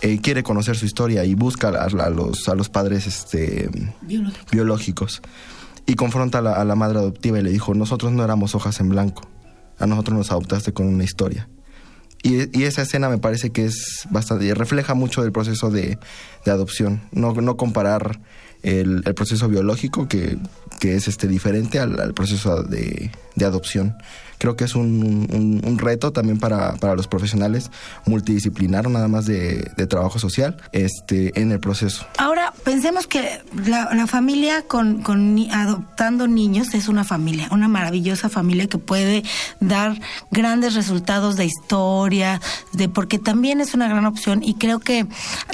eh, 0.00 0.20
quiere 0.20 0.42
conocer 0.42 0.76
su 0.76 0.86
historia 0.86 1.24
y 1.24 1.34
busca 1.34 1.68
a, 1.68 1.84
a 1.84 2.10
los, 2.10 2.48
a 2.48 2.54
los 2.54 2.68
padres 2.68 3.06
este, 3.06 3.68
biológicos. 4.02 4.50
biológicos. 4.50 5.22
Y 5.86 5.94
confronta 5.94 6.38
a 6.38 6.42
la, 6.42 6.52
a 6.52 6.64
la, 6.64 6.74
madre 6.74 6.98
adoptiva 6.98 7.38
y 7.38 7.42
le 7.42 7.50
dijo, 7.50 7.74
nosotros 7.74 8.12
no 8.12 8.22
éramos 8.22 8.54
hojas 8.54 8.78
en 8.80 8.90
blanco, 8.90 9.28
a 9.78 9.86
nosotros 9.86 10.18
nos 10.18 10.30
adoptaste 10.30 10.72
con 10.72 10.86
una 10.86 11.04
historia. 11.04 11.48
Y, 12.22 12.58
y 12.58 12.64
esa 12.64 12.82
escena 12.82 13.08
me 13.08 13.18
parece 13.18 13.50
que 13.50 13.64
es 13.64 14.06
bastante, 14.10 14.52
refleja 14.54 14.94
mucho 14.94 15.22
del 15.22 15.32
proceso 15.32 15.70
de, 15.70 15.98
de 16.44 16.50
adopción, 16.50 17.00
no, 17.12 17.32
no 17.32 17.56
comparar 17.56 18.20
el, 18.62 19.02
el, 19.04 19.14
proceso 19.14 19.48
biológico 19.48 20.08
que, 20.08 20.36
que 20.80 20.96
es 20.96 21.08
este 21.08 21.28
diferente 21.28 21.78
al, 21.78 21.98
al 22.00 22.14
proceso 22.14 22.64
de, 22.64 23.10
de 23.36 23.44
adopción 23.44 23.96
creo 24.38 24.56
que 24.56 24.64
es 24.64 24.74
un, 24.74 25.60
un, 25.64 25.78
reto 25.78 26.12
también 26.12 26.38
para, 26.38 26.74
para, 26.76 26.94
los 26.94 27.06
profesionales 27.06 27.70
multidisciplinar, 28.06 28.88
nada 28.88 29.08
más 29.08 29.26
de, 29.26 29.70
de, 29.76 29.86
trabajo 29.86 30.18
social, 30.18 30.56
este, 30.72 31.38
en 31.40 31.52
el 31.52 31.60
proceso. 31.60 32.06
Ahora, 32.16 32.52
pensemos 32.64 33.06
que 33.06 33.42
la, 33.66 33.94
la 33.94 34.06
familia 34.06 34.62
con, 34.62 35.02
con 35.02 35.38
adoptando 35.50 36.26
niños 36.26 36.74
es 36.74 36.88
una 36.88 37.04
familia, 37.04 37.48
una 37.50 37.68
maravillosa 37.68 38.28
familia 38.28 38.66
que 38.66 38.78
puede 38.78 39.22
dar 39.60 40.00
grandes 40.30 40.74
resultados 40.74 41.36
de 41.36 41.44
historia, 41.44 42.40
de 42.72 42.88
porque 42.88 43.18
también 43.18 43.60
es 43.60 43.74
una 43.74 43.88
gran 43.88 44.06
opción 44.06 44.42
y 44.42 44.54
creo 44.54 44.80
que 44.80 45.06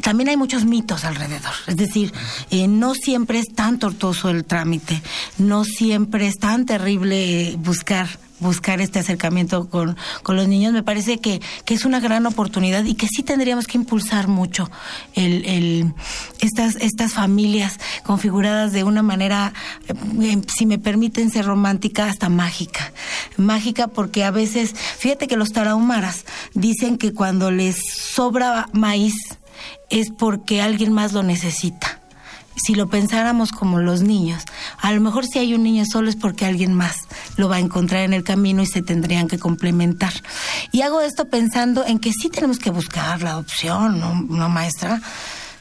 también 0.03 0.29
hay 0.29 0.37
muchos 0.37 0.64
mitos 0.64 1.05
alrededor. 1.05 1.53
Es 1.66 1.77
decir, 1.77 2.12
eh, 2.51 2.68
no 2.68 2.94
siempre 2.94 3.38
es 3.38 3.47
tan 3.55 3.79
tortuoso 3.79 4.31
el 4.31 4.44
trámite, 4.44 5.03
no 5.38 5.64
siempre 5.64 6.27
es 6.27 6.38
tan 6.38 6.66
terrible 6.66 7.57
buscar 7.59 8.09
buscar 8.44 8.80
este 8.80 9.00
acercamiento 9.00 9.68
con, 9.68 9.96
con 10.22 10.37
los 10.37 10.46
niños, 10.46 10.72
me 10.72 10.83
parece 10.83 11.18
que, 11.18 11.40
que, 11.64 11.74
es 11.74 11.85
una 11.85 11.98
gran 11.98 12.26
oportunidad 12.26 12.85
y 12.85 12.94
que 12.94 13.09
sí 13.09 13.22
tendríamos 13.22 13.66
que 13.66 13.78
impulsar 13.78 14.28
mucho 14.28 14.70
el, 15.14 15.44
el, 15.46 15.94
estas, 16.40 16.76
estas 16.76 17.14
familias 17.14 17.80
configuradas 18.04 18.72
de 18.72 18.85
una 18.85 19.02
manera, 19.02 19.52
eh, 20.22 20.40
si 20.54 20.66
me 20.66 20.78
permiten 20.78 21.30
ser 21.30 21.46
romántica, 21.46 22.07
hasta 22.07 22.28
mágica. 22.28 22.92
Mágica 23.37 23.88
porque 23.88 24.24
a 24.24 24.30
veces, 24.30 24.74
fíjate 24.74 25.26
que 25.26 25.37
los 25.37 25.52
tarahumaras 25.52 26.24
dicen 26.52 26.98
que 26.98 27.12
cuando 27.12 27.50
les 27.50 27.76
sobra 28.14 28.68
maíz 28.72 29.16
es 29.90 30.11
porque 30.11 30.61
alguien 30.61 30.92
más 30.92 31.12
lo 31.12 31.22
necesita 31.22 32.04
si 32.57 32.75
lo 32.75 32.88
pensáramos 32.88 33.53
como 33.53 33.79
los 33.81 34.03
niños, 34.03 34.45
a 34.81 34.93
lo 34.93 35.01
mejor 35.01 35.27
si 35.27 35.38
hay 35.38 35.55
un 35.55 35.62
niño 35.62 35.85
solo 35.90 36.09
es 36.09 36.17
porque 36.17 36.47
alguien 36.47 36.75
más 36.75 36.97
lo 37.37 37.49
va 37.49 37.57
a 37.57 37.61
encontrar 37.61 38.03
en 38.03 38.12
el 38.12 38.25
camino 38.25 38.62
y 38.62 38.67
se 38.67 38.83
tendrían 38.83 39.29
que 39.29 39.38
complementar. 39.38 40.12
Y 40.73 40.83
hago 40.83 41.01
esto 41.01 41.29
pensando 41.29 41.85
en 41.85 41.99
que 41.99 42.12
sí 42.12 42.29
tenemos 42.29 42.59
que 42.59 42.71
buscar 42.71 43.23
la 43.23 43.31
adopción, 43.31 44.01
¿no, 44.01 44.14
no 44.14 44.49
maestra? 44.49 45.01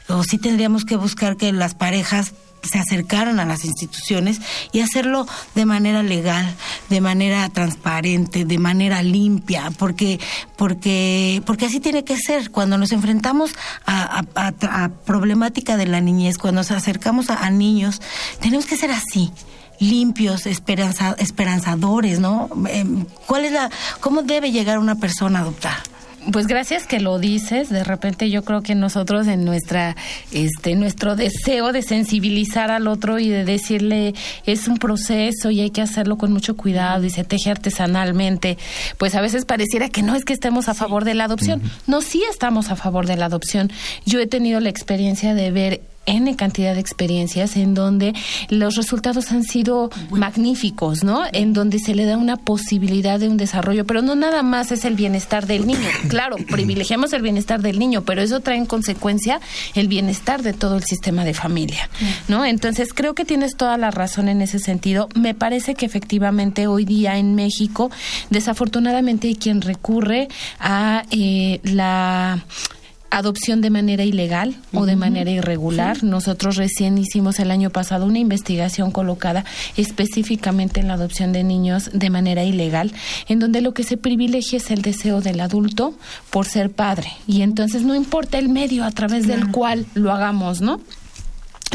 O 0.08 0.24
sí 0.24 0.38
tendríamos 0.38 0.86
que 0.86 0.96
buscar 0.96 1.38
que 1.38 1.52
las 1.52 1.76
parejas 1.76 2.34
se 2.64 2.80
acercaran 2.80 3.40
a 3.40 3.46
las 3.46 3.66
instituciones 3.66 4.40
y 4.72 4.80
hacerlo 4.80 5.28
de 5.54 5.66
manera 5.66 6.02
legal, 6.02 6.56
de 6.90 7.02
manera 7.02 7.48
transparente, 7.50 8.46
de 8.46 8.58
manera 8.58 9.04
limpia, 9.04 9.72
porque 9.78 10.20
porque 10.56 11.42
porque 11.46 11.66
así 11.66 11.80
tiene 11.80 12.04
que 12.04 12.18
ser. 12.18 12.52
Cuando 12.52 12.78
nos 12.78 12.92
enfrentamos 12.92 13.54
a, 13.86 14.24
a, 14.36 14.90
problemática 15.06 15.78
de 15.78 15.88
la 15.88 16.02
niñez, 16.02 16.38
cuando 16.38 16.62
nos 16.62 16.72
acercamos 16.72 17.30
a, 17.30 17.50
niños, 17.50 18.02
tenemos 18.40 18.66
que 18.66 18.78
ser 18.78 18.92
así 18.92 19.32
limpios, 19.80 20.46
esperanza, 20.46 21.16
esperanzadores, 21.20 22.20
¿no? 22.20 22.50
Em, 22.70 23.06
¿Cuál 23.28 23.46
es 23.46 23.52
la, 23.52 23.70
cómo 24.00 24.24
debe 24.24 24.52
llegar 24.52 24.80
una 24.80 24.96
persona 24.96 25.40
a 25.40 25.42
adoptar? 25.42 25.93
Pues 26.32 26.48
gracias 26.48 26.88
que 26.88 27.00
lo 27.00 27.20
dices. 27.20 27.70
De 27.70 27.84
repente 27.84 28.30
yo 28.30 28.44
creo 28.44 28.62
que 28.62 28.76
nosotros 28.76 29.28
en 29.28 29.44
nuestra, 29.44 29.96
este, 30.32 30.76
nuestro 30.76 31.16
deseo 31.16 31.74
de 31.74 31.82
sensibilizar 31.82 32.72
al 32.72 32.88
otro 32.88 33.20
y 33.20 33.30
de 33.30 33.44
decirle 33.44 34.14
es 34.46 34.68
un 34.68 34.78
proceso 34.78 35.52
y 35.52 35.60
hay 35.60 35.70
que 35.70 35.82
hacerlo 35.82 36.18
con 36.18 36.32
mucho 36.32 36.56
cuidado 36.56 37.04
y 37.04 37.10
se 37.10 37.24
teje 37.24 37.52
artesanalmente, 37.52 38.58
pues 38.98 39.16
a 39.16 39.22
veces 39.22 39.46
pareciera 39.46 39.90
que 39.90 40.02
no 40.02 40.16
es 40.16 40.24
que 40.24 40.34
estemos 40.34 40.70
a 40.70 40.74
favor 40.74 41.04
de 41.04 41.14
la 41.14 41.26
adopción. 41.26 41.62
No, 41.88 42.02
sí 42.02 42.24
estamos 42.30 42.70
a 42.70 42.76
favor 42.76 43.06
de 43.06 43.18
la 43.18 43.26
adopción. 43.26 43.72
Yo 44.06 44.20
he 44.20 44.28
tenido 44.28 44.60
la 44.60 44.70
experiencia 44.70 45.34
de 45.34 45.52
ver 45.52 45.82
N 46.06 46.36
cantidad 46.36 46.74
de 46.74 46.80
experiencias 46.80 47.56
en 47.56 47.74
donde 47.74 48.14
los 48.50 48.76
resultados 48.76 49.32
han 49.32 49.44
sido 49.44 49.90
magníficos, 50.10 51.04
¿no? 51.04 51.24
En 51.32 51.54
donde 51.54 51.80
se 51.80 51.96
le 51.96 52.06
da 52.06 52.18
una 52.18 52.38
posibilidad 52.38 53.20
de 53.20 53.30
un 53.30 53.38
desarrollo, 53.38 53.86
pero 53.86 54.02
no 54.02 54.16
nada 54.16 54.44
más 54.44 54.72
es 54.72 54.86
el 54.86 54.96
bienestar 54.96 55.48
del 55.48 55.68
niño. 55.68 55.80
Claro, 56.14 56.36
privilegiamos 56.36 57.12
el 57.14 57.22
bienestar 57.22 57.62
del 57.62 57.80
niño, 57.80 58.04
pero 58.04 58.22
eso 58.22 58.40
trae 58.40 58.58
en 58.58 58.66
consecuencia 58.66 59.40
el 59.74 59.88
bienestar 59.88 60.44
de 60.44 60.54
todo 60.54 60.78
el 60.78 60.84
sistema 60.84 61.26
de 61.26 61.34
familia, 61.34 61.90
¿no? 62.28 62.46
Entonces, 62.46 62.94
creo 62.94 63.16
que 63.16 63.26
tienes 63.26 63.56
toda 63.58 63.78
la 63.78 63.90
razón 63.90 64.30
en 64.30 64.42
ese 64.42 64.60
sentido. 64.60 65.10
Me 65.16 65.34
parece 65.34 65.74
que 65.74 65.86
efectivamente 65.86 66.68
hoy 66.68 66.86
día 66.86 67.18
en 67.18 67.36
México, 67.36 67.90
desafortunadamente 68.30 69.28
hay 69.28 69.36
quien 69.36 69.62
recurre 69.62 70.28
a 70.60 71.04
eh, 71.10 71.60
la 71.64 72.44
adopción 73.14 73.62
de 73.62 73.70
manera 73.70 74.04
ilegal 74.04 74.56
o 74.74 74.86
de 74.86 74.96
manera 74.96 75.30
irregular. 75.30 76.04
Nosotros 76.04 76.56
recién 76.56 76.98
hicimos 76.98 77.40
el 77.40 77.52
año 77.52 77.70
pasado 77.70 78.06
una 78.06 78.20
investigación 78.20 78.92
colocada 78.92 79.46
específicamente 79.78 80.80
en 80.80 80.88
la 80.88 80.96
adopción 80.96 81.32
de 81.32 81.44
niños 81.44 81.92
de 81.94 82.10
manera 82.10 82.44
ilegal, 82.44 82.92
en 83.28 83.40
donde 83.40 83.62
lo 83.62 83.74
que 83.74 83.84
se 83.84 83.98
privilegia 83.98 84.58
es 84.58 84.72
el 84.72 84.82
deseo 84.82 85.22
del 85.22 85.42
adulto 85.42 85.94
por 86.32 86.48
ser 86.48 86.72
padre. 86.72 87.12
Y 87.28 87.44
entonces 87.44 87.84
no 87.84 87.94
importa 87.94 88.40
el 88.40 88.50
medio 88.50 88.84
a 88.84 88.92
través 88.92 89.28
del 89.28 89.52
cual 89.52 89.86
lo 89.94 90.12
hagamos, 90.12 90.62
¿no? 90.62 90.82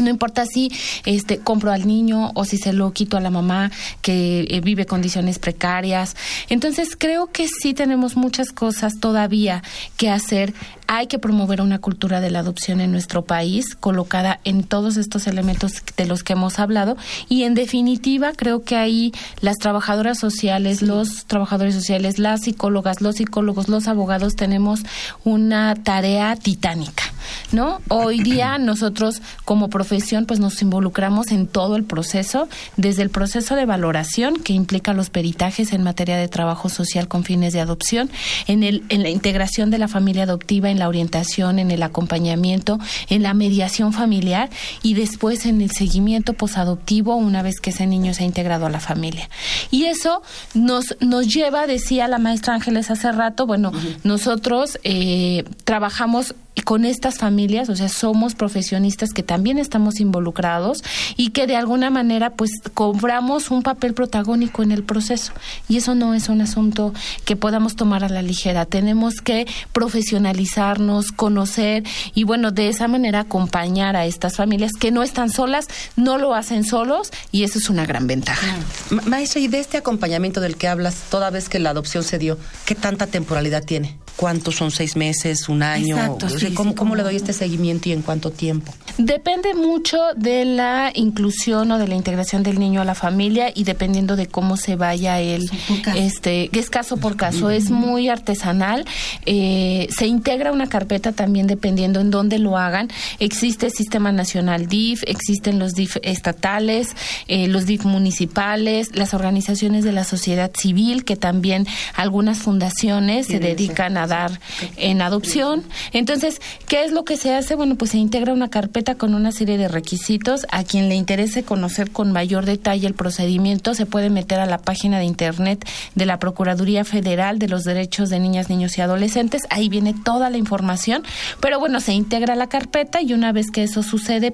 No 0.01 0.09
importa 0.09 0.45
si 0.45 0.71
este 1.05 1.39
compro 1.39 1.71
al 1.71 1.87
niño 1.87 2.31
o 2.35 2.45
si 2.45 2.57
se 2.57 2.73
lo 2.73 2.91
quito 2.91 3.17
a 3.17 3.21
la 3.21 3.29
mamá 3.29 3.71
que 4.01 4.47
eh, 4.49 4.61
vive 4.61 4.85
condiciones 4.85 5.39
precarias. 5.39 6.15
Entonces 6.49 6.95
creo 6.97 7.27
que 7.27 7.47
sí 7.47 7.73
tenemos 7.73 8.15
muchas 8.15 8.51
cosas 8.51 8.99
todavía 8.99 9.63
que 9.97 10.09
hacer. 10.09 10.53
Hay 10.87 11.05
que 11.05 11.19
promover 11.19 11.61
una 11.61 11.77
cultura 11.77 12.19
de 12.19 12.31
la 12.31 12.39
adopción 12.39 12.81
en 12.81 12.91
nuestro 12.91 13.23
país, 13.23 13.75
colocada 13.75 14.39
en 14.43 14.63
todos 14.63 14.97
estos 14.97 15.27
elementos 15.27 15.83
de 15.95 16.05
los 16.07 16.23
que 16.23 16.33
hemos 16.33 16.57
hablado. 16.57 16.97
Y 17.27 17.43
en 17.43 17.53
definitiva, 17.53 18.31
creo 18.35 18.63
que 18.63 18.75
ahí 18.75 19.11
las 19.41 19.57
trabajadoras 19.57 20.17
sociales, 20.17 20.81
los 20.81 21.25
trabajadores 21.25 21.75
sociales, 21.75 22.17
las 22.17 22.41
psicólogas, 22.41 23.01
los 23.01 23.17
psicólogos, 23.17 23.69
los 23.69 23.87
abogados, 23.87 24.35
tenemos 24.35 24.81
una 25.23 25.75
tarea 25.75 26.35
titánica. 26.35 27.03
¿No? 27.51 27.81
Hoy 27.89 28.21
día 28.23 28.57
nosotros 28.57 29.21
como 29.45 29.69
profesión 29.89 30.27
pues 30.27 30.39
nos 30.39 30.61
involucramos 30.61 31.31
en 31.31 31.47
todo 31.47 31.75
el 31.75 31.83
proceso, 31.83 32.47
desde 32.77 33.01
el 33.01 33.09
proceso 33.09 33.55
de 33.55 33.65
valoración 33.65 34.35
que 34.35 34.53
implica 34.53 34.93
los 34.93 35.09
peritajes 35.09 35.73
en 35.73 35.81
materia 35.81 36.15
de 36.15 36.27
trabajo 36.27 36.69
social 36.69 37.07
con 37.07 37.23
fines 37.23 37.53
de 37.53 37.59
adopción, 37.59 38.11
en 38.45 38.61
el 38.61 38.83
en 38.89 39.01
la 39.01 39.09
integración 39.09 39.71
de 39.71 39.79
la 39.79 39.87
familia 39.87 40.23
adoptiva, 40.23 40.69
en 40.69 40.77
la 40.77 40.87
orientación, 40.87 41.57
en 41.57 41.71
el 41.71 41.81
acompañamiento, 41.81 42.77
en 43.09 43.23
la 43.23 43.33
mediación 43.33 43.91
familiar 43.91 44.51
y 44.83 44.93
después 44.93 45.47
en 45.47 45.59
el 45.59 45.71
seguimiento 45.71 46.33
posadoptivo 46.33 47.15
una 47.15 47.41
vez 47.41 47.59
que 47.59 47.71
ese 47.71 47.87
niño 47.87 48.13
se 48.13 48.23
ha 48.23 48.25
integrado 48.27 48.67
a 48.67 48.69
la 48.69 48.79
familia. 48.79 49.27
Y 49.71 49.85
eso 49.85 50.21
nos 50.53 50.97
nos 50.99 51.27
lleva, 51.33 51.65
decía 51.65 52.07
la 52.07 52.19
maestra 52.19 52.53
Ángeles 52.53 52.91
hace 52.91 53.11
rato, 53.11 53.47
bueno, 53.47 53.71
nosotros 54.03 54.77
eh, 54.83 55.45
trabajamos 55.63 56.35
con 56.69 56.85
estas 56.85 57.17
familias, 57.17 57.67
o 57.69 57.75
sea, 57.75 57.89
somos 57.89 58.35
profesionistas 58.35 59.09
que 59.09 59.23
también 59.23 59.57
estamos 59.57 59.99
involucrados 59.99 60.83
y 61.17 61.31
que 61.31 61.47
de 61.47 61.55
alguna 61.55 61.89
manera 61.89 62.29
pues 62.29 62.51
cobramos 62.75 63.49
un 63.49 63.63
papel 63.63 63.95
protagónico 63.95 64.61
en 64.61 64.71
el 64.71 64.83
proceso. 64.83 65.31
Y 65.67 65.77
eso 65.77 65.95
no 65.95 66.13
es 66.13 66.29
un 66.29 66.41
asunto 66.41 66.93
que 67.25 67.35
podamos 67.35 67.75
tomar 67.75 68.03
a 68.03 68.09
la 68.09 68.21
ligera. 68.21 68.67
Tenemos 68.67 69.15
que 69.15 69.47
profesionalizarnos, 69.73 71.11
conocer 71.11 71.83
y 72.13 72.23
bueno, 72.23 72.51
de 72.51 72.69
esa 72.69 72.87
manera 72.87 73.21
acompañar 73.21 73.95
a 73.95 74.05
estas 74.05 74.35
familias 74.35 74.73
que 74.79 74.91
no 74.91 75.01
están 75.01 75.31
solas, 75.31 75.65
no 75.95 76.19
lo 76.19 76.35
hacen 76.35 76.63
solos 76.63 77.09
y 77.31 77.45
eso 77.45 77.57
es 77.57 77.71
una 77.71 77.87
gran 77.87 78.05
ventaja. 78.05 78.45
Ma- 78.91 79.01
Maestra, 79.07 79.41
y 79.41 79.47
de 79.47 79.59
este 79.59 79.77
acompañamiento 79.77 80.39
del 80.39 80.55
que 80.55 80.67
hablas, 80.67 80.95
toda 81.09 81.31
vez 81.31 81.49
que 81.49 81.57
la 81.57 81.71
adopción 81.71 82.03
se 82.03 82.19
dio, 82.19 82.37
¿qué 82.65 82.75
tanta 82.75 83.07
temporalidad 83.07 83.63
tiene? 83.63 83.97
¿Cuántos 84.19 84.55
son 84.55 84.69
seis 84.69 84.97
meses, 84.97 85.47
un 85.47 85.63
año? 85.63 85.95
Exacto, 85.95 86.25
O 86.25 86.29
sea, 86.29 86.49
sí, 86.49 86.53
¿cómo, 86.53 86.71
sí, 86.71 86.75
cómo 86.75 86.95
le 86.97 87.03
doy 87.03 87.15
este 87.15 87.31
seguimiento 87.31 87.87
y 87.87 87.93
en 87.93 88.01
cuánto 88.01 88.31
tiempo? 88.31 88.73
Depende 88.97 89.53
mucho 89.53 89.97
de 90.17 90.43
la 90.43 90.91
inclusión 90.93 91.71
o 91.71 91.77
de 91.77 91.87
la 91.87 91.95
integración 91.95 92.43
del 92.43 92.59
niño 92.59 92.81
a 92.81 92.83
la 92.83 92.95
familia 92.95 93.49
y 93.55 93.63
dependiendo 93.63 94.17
de 94.17 94.27
cómo 94.27 94.57
se 94.57 94.75
vaya 94.75 95.21
él, 95.21 95.49
este, 95.95 96.49
que 96.49 96.59
es 96.59 96.69
caso 96.69 96.97
por 96.97 97.15
caso, 97.15 97.49
es 97.49 97.71
muy 97.71 98.09
artesanal. 98.09 98.83
Eh, 99.25 99.87
se 99.89 100.05
integra 100.07 100.51
una 100.51 100.67
carpeta 100.67 101.13
también 101.13 101.47
dependiendo 101.47 102.01
en 102.01 102.11
dónde 102.11 102.39
lo 102.39 102.57
hagan. 102.57 102.89
Existe 103.19 103.67
el 103.67 103.71
Sistema 103.71 104.11
Nacional 104.11 104.67
DIF, 104.67 105.01
existen 105.07 105.59
los 105.59 105.75
DIF 105.75 105.95
estatales, 106.03 106.89
eh, 107.29 107.47
los 107.47 107.65
DIF 107.65 107.85
municipales, 107.85 108.89
las 108.93 109.13
organizaciones 109.13 109.85
de 109.85 109.93
la 109.93 110.03
sociedad 110.03 110.51
civil, 110.53 111.05
que 111.05 111.15
también 111.15 111.65
algunas 111.95 112.39
fundaciones 112.39 113.27
se 113.27 113.39
dedican 113.39 113.95
a 113.95 114.08
dar 114.09 114.41
en 114.75 115.01
adopción. 115.01 115.63
Entonces, 115.93 116.41
¿qué 116.67 116.83
es 116.83 116.91
lo 116.91 117.05
que 117.05 117.15
se 117.15 117.33
hace? 117.33 117.55
Bueno, 117.55 117.75
pues 117.75 117.91
se 117.91 117.97
integra 117.97 118.33
una 118.33 118.49
carpeta 118.49 118.95
con 118.95 119.15
una 119.15 119.31
serie 119.31 119.57
de 119.57 119.69
requisitos. 119.69 120.45
A 120.51 120.65
quien 120.65 120.89
le 120.89 120.95
interese 120.95 121.43
conocer 121.43 121.91
con 121.91 122.11
mayor 122.11 122.45
detalle 122.45 122.87
el 122.87 122.93
procedimiento, 122.93 123.73
se 123.73 123.85
puede 123.85 124.09
meter 124.09 124.39
a 124.39 124.45
la 124.45 124.57
página 124.57 124.99
de 124.99 125.05
internet 125.05 125.65
de 125.95 126.05
la 126.05 126.19
Procuraduría 126.19 126.83
Federal 126.83 127.39
de 127.39 127.47
los 127.47 127.63
Derechos 127.63 128.09
de 128.09 128.19
Niñas, 128.19 128.49
Niños 128.49 128.77
y 128.77 128.81
Adolescentes. 128.81 129.43
Ahí 129.49 129.69
viene 129.69 129.95
toda 130.03 130.29
la 130.29 130.37
información. 130.37 131.03
Pero 131.39 131.59
bueno, 131.59 131.79
se 131.79 131.93
integra 131.93 132.35
la 132.35 132.47
carpeta 132.47 133.01
y 133.01 133.13
una 133.13 133.31
vez 133.31 133.51
que 133.51 133.63
eso 133.63 133.83
sucede, 133.83 134.33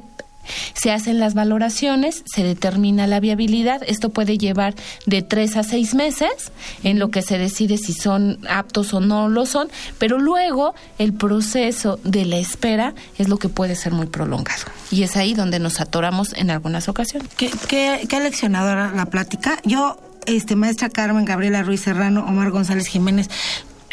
se 0.73 0.91
hacen 0.91 1.19
las 1.19 1.33
valoraciones, 1.33 2.23
se 2.25 2.43
determina 2.43 3.07
la 3.07 3.19
viabilidad. 3.19 3.81
Esto 3.85 4.09
puede 4.09 4.37
llevar 4.37 4.75
de 5.05 5.21
tres 5.21 5.55
a 5.57 5.63
seis 5.63 5.93
meses 5.93 6.51
en 6.83 6.99
lo 6.99 7.09
que 7.09 7.21
se 7.21 7.37
decide 7.37 7.77
si 7.77 7.93
son 7.93 8.39
aptos 8.49 8.93
o 8.93 8.99
no 8.99 9.29
lo 9.29 9.45
son, 9.45 9.69
pero 9.97 10.19
luego 10.19 10.75
el 10.97 11.13
proceso 11.13 11.99
de 12.03 12.25
la 12.25 12.37
espera 12.37 12.93
es 13.17 13.27
lo 13.29 13.37
que 13.37 13.49
puede 13.49 13.75
ser 13.75 13.93
muy 13.93 14.07
prolongado. 14.07 14.63
Y 14.91 15.03
es 15.03 15.17
ahí 15.17 15.33
donde 15.33 15.59
nos 15.59 15.81
atoramos 15.81 16.33
en 16.33 16.51
algunas 16.51 16.87
ocasiones. 16.87 17.29
¿Qué, 17.35 18.07
leccionadora 18.21 18.91
la 18.91 19.05
plática? 19.07 19.59
Yo, 19.63 19.97
este, 20.25 20.55
maestra 20.55 20.89
Carmen, 20.89 21.25
Gabriela 21.25 21.63
Ruiz 21.63 21.81
Serrano, 21.81 22.25
Omar 22.25 22.49
González 22.49 22.87
Jiménez, 22.87 23.29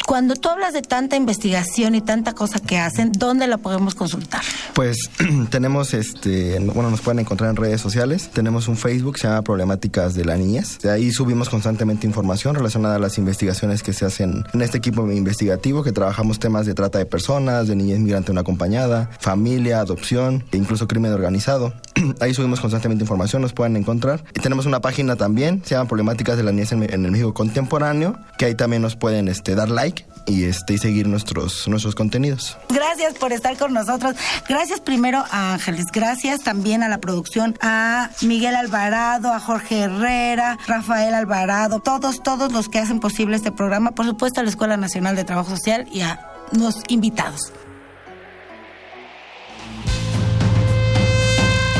cuando 0.05 0.35
tú 0.35 0.49
hablas 0.49 0.73
de 0.73 0.81
tanta 0.81 1.15
investigación 1.15 1.95
y 1.95 2.01
tanta 2.01 2.33
cosa 2.33 2.59
que 2.59 2.77
hacen, 2.77 3.11
¿dónde 3.11 3.47
la 3.47 3.57
podemos 3.57 3.95
consultar? 3.95 4.41
Pues 4.73 4.97
tenemos, 5.49 5.93
este, 5.93 6.59
bueno, 6.59 6.89
nos 6.89 7.01
pueden 7.01 7.19
encontrar 7.19 7.49
en 7.49 7.55
redes 7.55 7.81
sociales. 7.81 8.29
Tenemos 8.33 8.67
un 8.67 8.77
Facebook, 8.77 9.17
se 9.17 9.27
llama 9.27 9.41
Problemáticas 9.41 10.13
de 10.15 10.25
la 10.25 10.35
Niñez. 10.35 10.79
De 10.79 10.91
ahí 10.91 11.11
subimos 11.11 11.49
constantemente 11.49 12.07
información 12.07 12.55
relacionada 12.55 12.95
a 12.95 12.99
las 12.99 13.17
investigaciones 13.17 13.83
que 13.83 13.93
se 13.93 14.05
hacen 14.05 14.43
en 14.53 14.61
este 14.61 14.77
equipo 14.77 15.09
investigativo, 15.11 15.83
que 15.83 15.91
trabajamos 15.91 16.39
temas 16.39 16.65
de 16.65 16.73
trata 16.73 16.99
de 16.99 17.05
personas, 17.05 17.67
de 17.67 17.75
niñez 17.75 17.99
migrante 17.99 18.33
no 18.33 18.39
acompañada, 18.39 19.09
familia, 19.19 19.79
adopción 19.79 20.43
e 20.51 20.57
incluso 20.57 20.87
crimen 20.87 21.13
organizado. 21.13 21.73
Ahí 22.19 22.33
subimos 22.33 22.59
constantemente 22.59 23.03
información, 23.03 23.41
nos 23.41 23.53
pueden 23.53 23.75
encontrar. 23.77 24.23
Y 24.33 24.39
tenemos 24.39 24.65
una 24.65 24.81
página 24.81 25.15
también, 25.15 25.61
se 25.63 25.75
llama 25.75 25.87
Problemáticas 25.87 26.37
de 26.37 26.43
la 26.43 26.51
Niñez 26.51 26.71
en, 26.71 26.83
el 26.83 27.11
México 27.11 27.33
Contemporáneo, 27.33 28.17
que 28.37 28.45
ahí 28.45 28.55
también 28.55 28.81
nos 28.81 28.95
pueden 28.95 29.27
este, 29.27 29.55
dar 29.55 29.69
like 29.93 30.13
y 30.25 30.45
este 30.45 30.73
y 30.73 30.77
seguir 30.77 31.07
nuestros 31.07 31.67
nuestros 31.67 31.95
contenidos. 31.95 32.57
Gracias 32.69 33.13
por 33.15 33.33
estar 33.33 33.57
con 33.57 33.73
nosotros. 33.73 34.15
Gracias 34.47 34.79
primero 34.79 35.23
a 35.31 35.53
Ángeles, 35.53 35.87
gracias 35.91 36.41
también 36.41 36.83
a 36.83 36.89
la 36.89 36.99
producción, 36.99 37.57
a 37.61 38.09
Miguel 38.21 38.55
Alvarado, 38.55 39.33
a 39.33 39.39
Jorge 39.39 39.79
Herrera, 39.79 40.57
Rafael 40.67 41.13
Alvarado, 41.13 41.79
todos 41.79 42.23
todos 42.23 42.51
los 42.51 42.69
que 42.69 42.79
hacen 42.79 42.99
posible 42.99 43.35
este 43.35 43.51
programa, 43.51 43.91
por 43.91 44.05
supuesto 44.05 44.39
a 44.39 44.43
la 44.43 44.49
Escuela 44.49 44.77
Nacional 44.77 45.15
de 45.15 45.23
Trabajo 45.23 45.49
Social 45.49 45.87
y 45.91 46.01
a 46.01 46.25
los 46.51 46.75
invitados. 46.87 47.51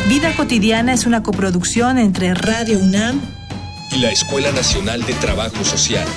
Vida 0.09 0.35
cotidiana 0.35 0.93
es 0.93 1.05
una 1.05 1.23
coproducción 1.23 1.97
entre 1.97 2.33
Radio 2.33 2.77
UNAM 2.79 3.21
y 3.91 3.99
la 3.99 4.11
Escuela 4.11 4.51
Nacional 4.51 5.03
de 5.03 5.13
Trabajo 5.13 5.63
Social. 5.63 6.07